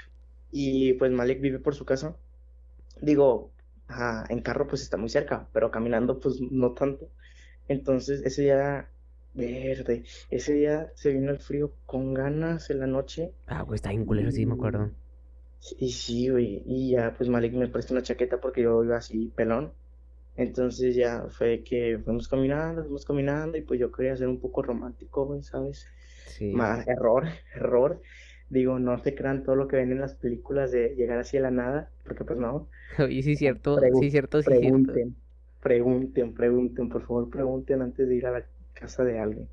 [0.51, 2.17] y pues Malik vive por su casa.
[3.01, 3.53] Digo,
[3.87, 7.11] ajá, en carro pues está muy cerca, pero caminando pues no tanto.
[7.67, 8.91] Entonces, ese día,
[9.33, 13.89] verde, ese día se vino el frío con ganas en la noche Ah, güey, está
[13.89, 14.91] bien culero, sí, me acuerdo.
[15.79, 18.97] y, y sí, güey, y ya pues Malik me prestó una chaqueta porque yo iba
[18.97, 19.73] así pelón.
[20.37, 24.63] Entonces ya fue que fuimos caminando, fuimos caminando y pues yo quería ser un poco
[24.63, 25.87] romántico, güey, ¿sabes?
[26.25, 26.47] Sí.
[26.51, 27.25] Más error,
[27.55, 28.01] error.
[28.49, 31.41] Digo, no se crean todo lo que ven en las películas de llegar así a
[31.41, 32.69] la nada, porque pues no.
[32.99, 35.01] Oye, sí, cierto, Pregu- sí, cierto, sí, cierto.
[35.01, 35.15] pregunten,
[35.61, 39.49] pregunten, pregunten, por favor, pregunten antes de ir a la casa de alguien.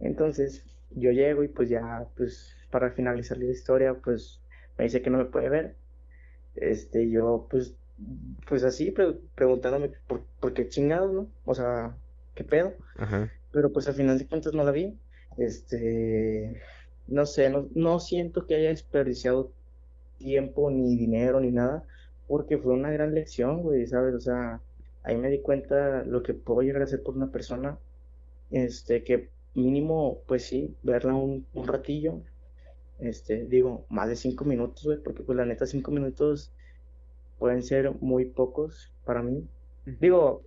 [0.00, 4.42] Entonces, yo llego y pues ya, pues para finalizar la historia, pues
[4.78, 5.76] me dice que no me puede ver.
[6.54, 7.76] Este, yo pues,
[8.48, 8.94] pues así,
[9.34, 11.28] preguntándome por, por, qué chingados, ¿no?
[11.44, 11.96] O sea,
[12.34, 12.74] ¿qué pedo?
[13.52, 14.96] Pero pues al final de cuentas no la vi.
[15.38, 16.60] Este,
[17.06, 19.52] no sé, no, no siento que haya desperdiciado
[20.18, 21.84] tiempo, ni dinero, ni nada,
[22.28, 24.14] porque fue una gran lección, güey, ¿sabes?
[24.14, 24.60] O sea,
[25.02, 27.78] ahí me di cuenta lo que puedo llegar a hacer por una persona,
[28.50, 32.20] este, que mínimo, pues sí, verla un, un ratillo,
[33.00, 36.52] este, digo, más de cinco minutos, güey, porque pues la neta cinco minutos
[37.42, 39.44] pueden ser muy pocos para mí.
[39.84, 40.44] Digo,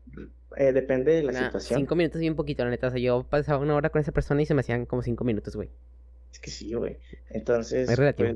[0.56, 1.82] eh, depende de la situación.
[1.82, 2.88] Cinco minutos y un poquito, la neta.
[2.88, 5.26] O sea, yo pasaba una hora con esa persona y se me hacían como cinco
[5.26, 5.70] minutos, güey.
[6.32, 6.96] Es que sí, güey.
[7.32, 8.30] Entonces, es relativo.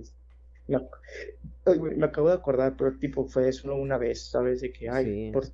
[1.64, 4.60] Pues, me acabo de acordar, pero tipo fue solo una vez, ¿sabes?
[4.60, 5.46] De que, ay, por,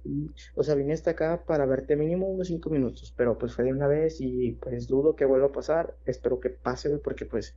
[0.55, 3.71] o sea, vine hasta acá para verte mínimo unos cinco minutos, pero pues fue de
[3.71, 7.53] una vez y pues dudo que vuelva a pasar, espero que pase, porque pues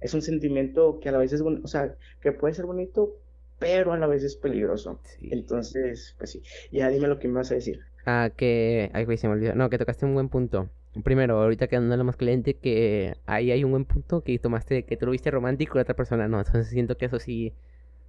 [0.00, 3.16] es un sentimiento que a la vez es bonito, o sea, que puede ser bonito,
[3.60, 5.00] pero a la vez es peligroso.
[5.20, 6.42] Entonces, pues sí,
[6.72, 7.80] ya dime lo que me vas a decir.
[8.06, 10.70] Ah, que, ay, güey, se me olvidó, no, que tocaste un buen punto.
[11.04, 15.06] Primero, ahorita quedando más cliente, que ahí hay un buen punto que tomaste, que tú
[15.06, 16.38] lo viste romántico y la otra persona no.
[16.38, 17.54] Entonces siento que eso sí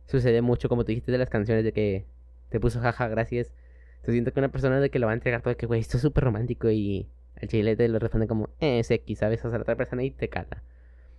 [0.08, 2.06] sucede mucho, como tú dijiste de las canciones, de que
[2.50, 3.54] te puso jaja, gracias.
[3.98, 5.98] Entonces siento que una persona de que lo va a entregar todo, que güey, esto
[5.98, 9.44] es súper romántico y el chile te lo responde como, eh, es X, ¿sabes?
[9.46, 10.64] O sea, la otra persona y te cala.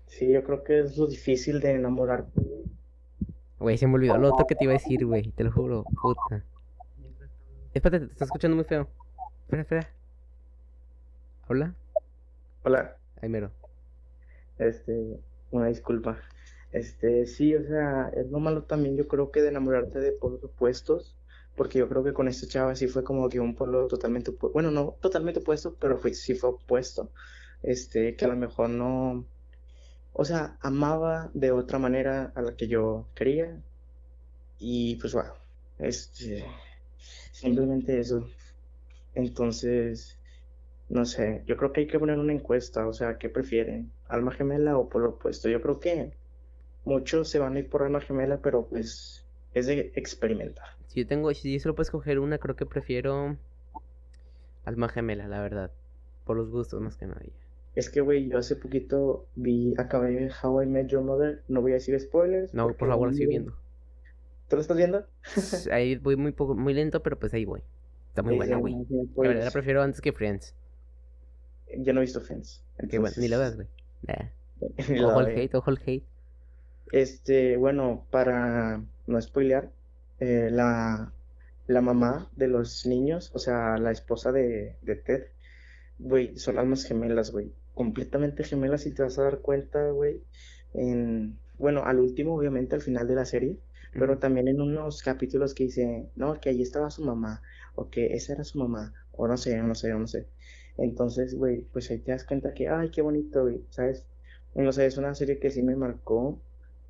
[0.06, 2.26] Sí, yo creo que es lo difícil de enamorar.
[3.62, 5.84] Güey, se me olvidó lo otro que te iba a decir, güey, te lo juro,
[5.84, 6.44] puta.
[7.72, 8.88] Espérate, te estás escuchando muy feo.
[9.44, 9.88] Espera, espera.
[11.48, 11.74] Hola.
[12.64, 12.96] Hola.
[13.20, 13.52] Ay, mero.
[14.58, 15.20] Este,
[15.52, 16.18] una disculpa.
[16.72, 20.42] Este, sí, o sea, es lo malo también, yo creo que de enamorarte de polos
[20.42, 21.16] opuestos,
[21.54, 24.54] porque yo creo que con esta chava sí fue como que un polo totalmente opuesto,
[24.54, 27.12] bueno, no totalmente opuesto, pero fue, sí fue opuesto,
[27.62, 29.26] este, que a lo mejor no,
[30.12, 33.60] o sea, amaba de otra manera a la que yo quería,
[34.58, 35.32] y pues bueno,
[35.78, 36.44] este,
[37.32, 38.28] simplemente eso.
[39.14, 40.18] Entonces,
[40.88, 43.90] no sé, yo creo que hay que poner una encuesta, o sea, ¿qué prefieren?
[44.08, 45.48] ¿Alma gemela o por lo opuesto?
[45.48, 46.12] Yo creo que
[46.84, 50.66] muchos se van a ir por alma gemela, pero pues es de experimentar.
[50.88, 53.36] Si yo tengo, si yo solo puedo escoger una, creo que prefiero
[54.64, 55.70] alma gemela, la verdad.
[56.24, 57.32] Por los gustos más que nadie.
[57.74, 61.42] Es que, güey, yo hace poquito vi, acabé How I Met Your Mother.
[61.48, 62.52] No voy a decir spoilers.
[62.52, 63.52] No, por favor, lo estoy viendo.
[64.48, 65.06] ¿Tú lo estás viendo?
[65.72, 67.62] ahí voy muy poco, muy lento, pero pues ahí voy.
[68.08, 68.74] Está muy buena, güey.
[69.16, 70.54] La verdad la prefiero antes que Friends.
[71.78, 72.62] Yo no he visto Friends.
[72.90, 73.68] Qué bueno, ni lo ves, güey.
[75.04, 76.04] Ojo el hate, ojo el hate.
[76.92, 79.70] Este, bueno, para no spoilear,
[80.20, 81.10] eh, la,
[81.66, 85.22] la mamá de los niños, o sea, la esposa de, de Ted,
[85.98, 87.52] güey, son almas gemelas, güey.
[87.74, 90.22] Completamente gemelas y te vas a dar cuenta, güey.
[90.74, 93.56] En, bueno, al último, obviamente, al final de la serie,
[93.92, 97.42] pero también en unos capítulos que dice, no, que ahí estaba su mamá,
[97.74, 100.26] o que esa era su mamá, o no sé, no sé, no sé.
[100.78, 104.04] Entonces, güey, pues ahí te das cuenta que, ay, qué bonito, güey, ¿sabes?
[104.54, 106.38] No sé, es una serie que sí me marcó,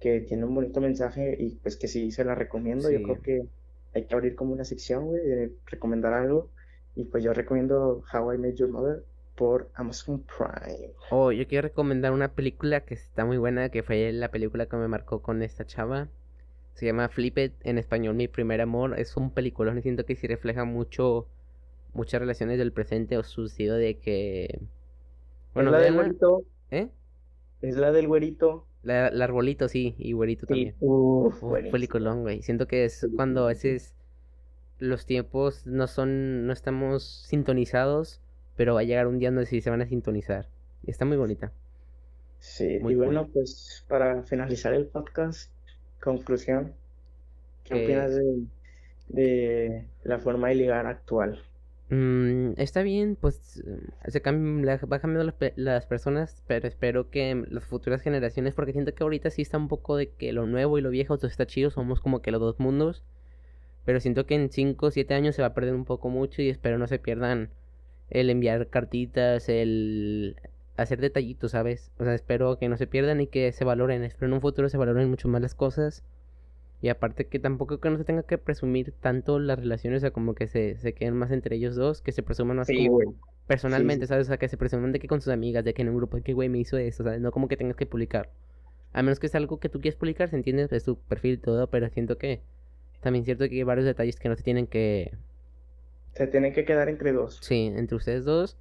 [0.00, 2.90] que tiene un bonito mensaje y pues que sí se la recomiendo.
[2.90, 3.46] Yo creo que
[3.94, 6.48] hay que abrir como una sección, güey, de recomendar algo.
[6.94, 9.04] Y pues yo recomiendo How I Met Your Mother
[9.34, 10.92] por Amazon Prime.
[11.10, 14.76] Oh, yo quiero recomendar una película que está muy buena, que fue la película que
[14.76, 16.08] me marcó con esta chava.
[16.74, 18.98] Se llama Flip It, en español Mi Primer Amor.
[18.98, 21.26] Es un película, siento que sí refleja mucho
[21.94, 24.60] muchas relaciones del presente o sucedido de que...
[25.54, 26.44] Bueno, ¿Es la del güerito?
[26.70, 26.88] ¿Eh?
[27.60, 28.66] ¿Es la del güerito?
[28.82, 30.74] La, arbolito, sí, y güerito también.
[30.80, 32.42] Uf, peliculón, güey.
[32.42, 33.94] Siento que es cuando a veces
[34.78, 38.21] los tiempos no son, no estamos sintonizados,
[38.56, 40.48] pero va a llegar un día donde sí se van a sintonizar.
[40.86, 41.52] Está muy bonita.
[42.38, 45.50] Sí, y bueno, pues para finalizar el podcast,
[46.00, 46.72] conclusión,
[47.64, 48.46] ¿qué opinas de,
[49.08, 51.40] de la forma de ligar actual?
[51.94, 53.62] Mm, está bien, pues
[54.06, 59.02] se cambian, va cambiando las, personas, pero espero que las futuras generaciones, porque siento que
[59.02, 61.70] ahorita sí está un poco de que lo nuevo y lo viejo todo está chido,
[61.70, 63.04] somos como que los dos mundos,
[63.84, 66.40] pero siento que en 5 o 7 años se va a perder un poco mucho
[66.40, 67.50] y espero no se pierdan
[68.12, 70.36] el enviar cartitas, el
[70.76, 71.90] hacer detallitos, ¿sabes?
[71.98, 74.68] O sea, espero que no se pierdan y que se valoren, espero en un futuro
[74.68, 76.04] se valoren mucho más las cosas
[76.82, 80.10] y aparte que tampoco que no se tenga que presumir tanto las relaciones, o sea,
[80.10, 83.14] como que se, se queden más entre ellos dos, que se presuman más como
[83.46, 84.26] personalmente, ¿sabes?
[84.26, 86.16] O sea, que se presuman de que con sus amigas, de que en un grupo,
[86.16, 87.20] de que güey me hizo esto, ¿sabes?
[87.20, 88.30] No como que tengas que publicar.
[88.92, 91.38] A menos que sea algo que tú quieras publicar, se entiende, es tu perfil y
[91.38, 92.42] todo, pero siento que
[93.00, 95.12] también es cierto que hay varios detalles que no se tienen que,
[96.14, 97.38] Se tienen que quedar entre dos.
[97.42, 98.56] Sí, entre ustedes dos.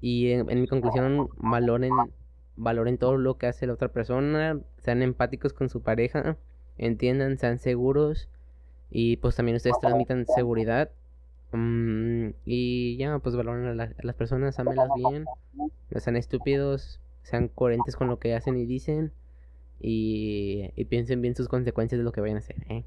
[0.00, 2.12] Y en, en mi conclusión, valoren,
[2.56, 6.36] valoren todo lo que hace la otra persona, sean empáticos con su pareja,
[6.76, 8.28] entiendan, sean seguros
[8.90, 10.90] y pues también ustedes transmitan seguridad.
[11.52, 15.26] Mm, y ya, pues valoren a, la- a las personas, ámelas bien,
[15.90, 19.12] no sean estúpidos, sean coherentes con lo que hacen y dicen
[19.80, 22.84] y, y piensen bien sus consecuencias de lo que vayan a hacer, ¿eh?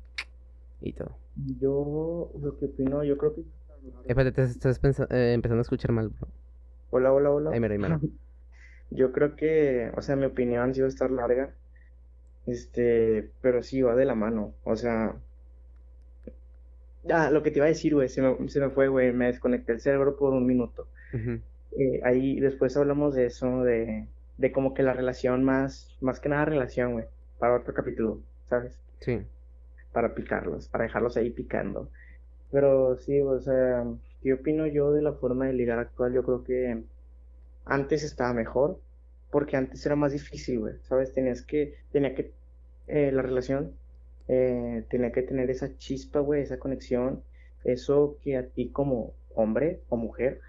[0.81, 1.11] Y todo.
[1.59, 3.43] Yo, lo que opino, yo creo que...
[4.07, 4.79] Espérate, te estás
[5.09, 6.27] eh, empezando a escuchar mal, bro.
[6.89, 7.51] Hola, hola, hola.
[7.51, 7.99] Ahí mero.
[8.89, 11.53] Yo creo que, o sea, mi opinión sí va a estar larga,
[12.45, 15.15] este, pero sí va de la mano, o sea,
[17.11, 19.27] ah, lo que te iba a decir, güey, se me, se me fue, güey, me
[19.27, 20.87] desconecté el cerebro por un minuto.
[21.13, 24.07] Eh, ahí después hablamos de eso, de,
[24.37, 27.05] de como que la relación más, más que nada relación, güey,
[27.39, 28.79] para otro capítulo, ¿sabes?
[28.99, 29.19] Sí.
[29.91, 31.89] Para picarlos, para dejarlos ahí picando.
[32.51, 33.85] Pero sí, o sea,
[34.21, 36.13] ¿qué opino yo de la forma de ligar actual?
[36.13, 36.83] Yo creo que
[37.65, 38.79] antes estaba mejor,
[39.31, 41.13] porque antes era más difícil, güey, ¿sabes?
[41.13, 42.31] Tenías que, tenía que,
[42.87, 43.73] eh, la relación,
[44.27, 47.23] eh, tenía que tener esa chispa, güey, esa conexión,
[47.63, 50.39] eso que a ti como hombre o mujer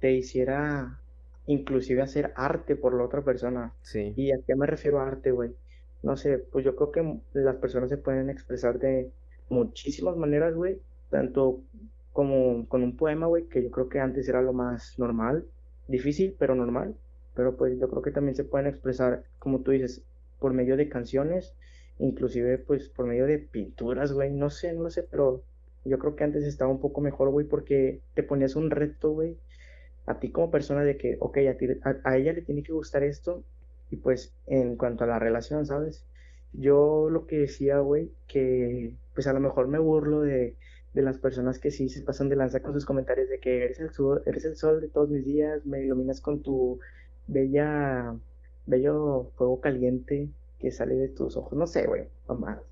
[0.00, 0.98] te hiciera
[1.46, 3.72] inclusive hacer arte por la otra persona.
[3.82, 4.12] Sí.
[4.16, 5.50] ¿Y a qué me refiero a arte, güey?
[6.02, 9.10] No sé, pues yo creo que las personas se pueden expresar de
[9.48, 10.80] muchísimas maneras, güey,
[11.12, 11.60] tanto
[12.12, 15.44] como con un poema, güey, que yo creo que antes era lo más normal,
[15.86, 16.96] difícil, pero normal,
[17.34, 20.02] pero pues yo creo que también se pueden expresar, como tú dices,
[20.40, 21.54] por medio de canciones,
[21.98, 25.42] inclusive pues por medio de pinturas, güey, no sé, no sé, pero
[25.84, 29.36] yo creo que antes estaba un poco mejor, güey, porque te ponías un reto, güey,
[30.06, 32.72] a ti como persona de que, ok, a ti, a, a ella le tiene que
[32.72, 33.44] gustar esto,
[33.90, 36.04] y pues en cuanto a la relación, ¿sabes?
[36.54, 40.56] Yo lo que decía, güey, que pues a lo mejor me burlo de,
[40.92, 43.80] de las personas que sí se pasan de lanza con sus comentarios de que eres
[43.80, 46.80] el sol, eres el sol de todos mis días, me iluminas con tu
[47.26, 48.18] bella,
[48.66, 52.62] bello fuego caliente que sale de tus ojos, no sé, güey, mamadas.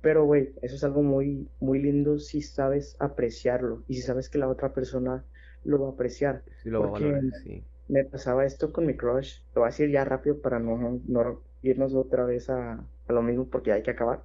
[0.00, 4.38] Pero, güey, eso es algo muy, muy lindo si sabes apreciarlo y si sabes que
[4.38, 5.24] la otra persona
[5.64, 6.44] lo va a apreciar.
[6.62, 7.64] Sí lo va a Porque valorar, sí.
[7.88, 9.40] me pasaba esto con mi crush.
[9.54, 12.74] Lo voy a decir ya rápido para no, no irnos otra vez a,
[13.08, 14.24] a lo mismo porque hay que acabar.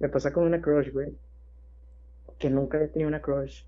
[0.00, 1.18] Me pasa con una crush, güey,
[2.40, 3.62] que nunca había tenido una crush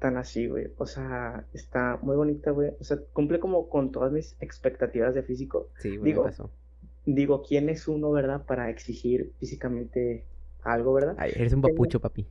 [0.00, 0.72] tan así, güey.
[0.78, 2.70] O sea, está muy bonita, güey.
[2.80, 5.68] O sea, cumple como con todas mis expectativas de físico.
[5.78, 6.50] Sí, güey, Digo, pasó.
[7.04, 10.24] digo, ¿quién es uno, verdad, para exigir físicamente
[10.62, 11.16] algo, verdad?
[11.18, 12.26] Ay, eres un papucho, papi.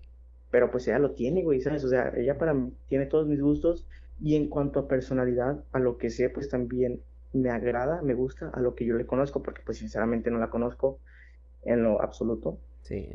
[0.50, 1.84] pero pues ella lo tiene, güey, ¿sabes?
[1.86, 3.88] O sea, ella para mí tiene todos mis gustos
[4.22, 7.02] y en cuanto a personalidad, a lo que sé, pues también
[7.34, 10.50] me agrada, me gusta a lo que yo le conozco, porque pues sinceramente no la
[10.50, 11.00] conozco
[11.64, 13.10] en lo absoluto, Sí.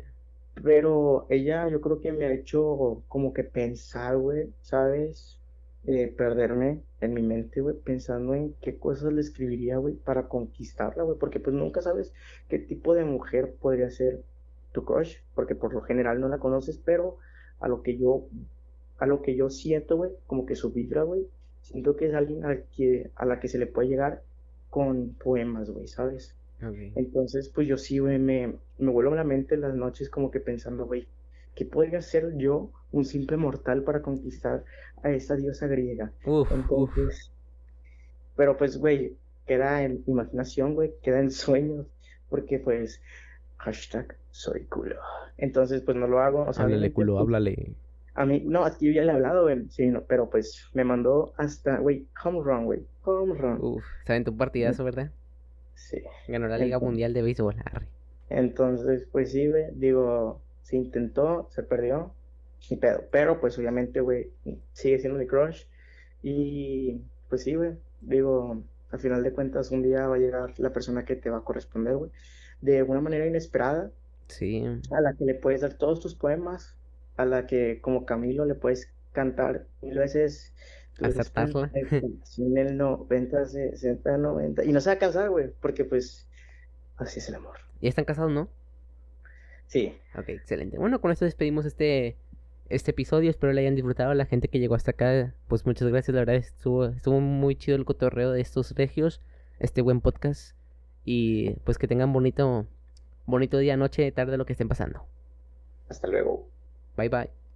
[0.63, 5.37] Pero ella yo creo que me ha hecho como que pensar, güey, ¿sabes?
[5.85, 11.03] Eh, perderme en mi mente, güey, pensando en qué cosas le escribiría, güey, para conquistarla,
[11.03, 12.13] güey, porque pues nunca sabes
[12.49, 14.21] qué tipo de mujer podría ser
[14.73, 17.17] tu crush, porque por lo general no la conoces, pero
[17.59, 18.27] a lo que yo,
[18.99, 21.27] a lo que yo siento, güey, como que su vibra, güey,
[21.61, 24.23] siento que es alguien al que, a la que se le puede llegar
[24.69, 26.36] con poemas, güey, ¿sabes?
[26.95, 30.31] Entonces, pues yo sí, güey, me, me vuelvo a la mente en las noches como
[30.31, 31.09] que pensando, güey,
[31.55, 34.65] ¿qué podría ser yo, un simple mortal, para conquistar
[35.03, 36.13] a esa diosa griega?
[36.25, 36.91] Uf, uf.
[36.99, 37.33] Entonces,
[38.35, 41.87] pero pues, güey, queda en imaginación, güey, queda en sueños,
[42.29, 43.01] porque pues,
[43.57, 44.97] hashtag soy culo.
[45.37, 47.75] Entonces, pues no lo hago, o sea, Háblale, culo, pues, háblale.
[48.15, 50.69] a mí, no, a ti yo ya le he hablado, güey, sí, no, pero pues
[50.73, 55.13] me mandó hasta, güey, home run, güey, home run, Uf, saben tu partidazo, ¿verdad?
[55.77, 56.01] Sí.
[56.27, 57.55] Ganó la Liga Entonces- Mundial de Béisbol.
[58.29, 62.13] Entonces, pues sí, güey, digo, se intentó, se perdió,
[62.69, 63.03] ni pedo.
[63.11, 64.31] Pero, pues obviamente, güey,
[64.73, 65.63] sigue siendo mi crush.
[66.23, 70.73] Y, pues sí, güey, digo, al final de cuentas, un día va a llegar la
[70.73, 72.11] persona que te va a corresponder, güey,
[72.61, 73.91] de una manera inesperada,
[74.27, 74.63] Sí.
[74.91, 76.75] a la que le puedes dar todos tus poemas,
[77.15, 80.53] a la que, como Camilo, le puedes cantar mil veces.
[81.01, 81.71] Acertarla.
[81.73, 84.63] En el 90, 60, 90.
[84.63, 86.27] Y no se va a cansar, güey, porque, pues,
[86.97, 87.57] así es el amor.
[87.81, 88.49] ¿Ya están casados, no?
[89.67, 89.93] Sí.
[90.17, 90.77] Ok, excelente.
[90.77, 92.17] Bueno, con esto despedimos este,
[92.69, 93.29] este episodio.
[93.29, 94.13] Espero le hayan disfrutado.
[94.13, 96.13] La gente que llegó hasta acá, pues muchas gracias.
[96.15, 99.21] La verdad estuvo, estuvo muy chido el cotorreo de estos regios.
[99.59, 100.55] Este buen podcast.
[101.03, 102.67] Y pues que tengan bonito,
[103.25, 105.05] bonito día, noche, tarde, lo que estén pasando.
[105.89, 106.49] Hasta luego.
[106.97, 107.46] Bye bye.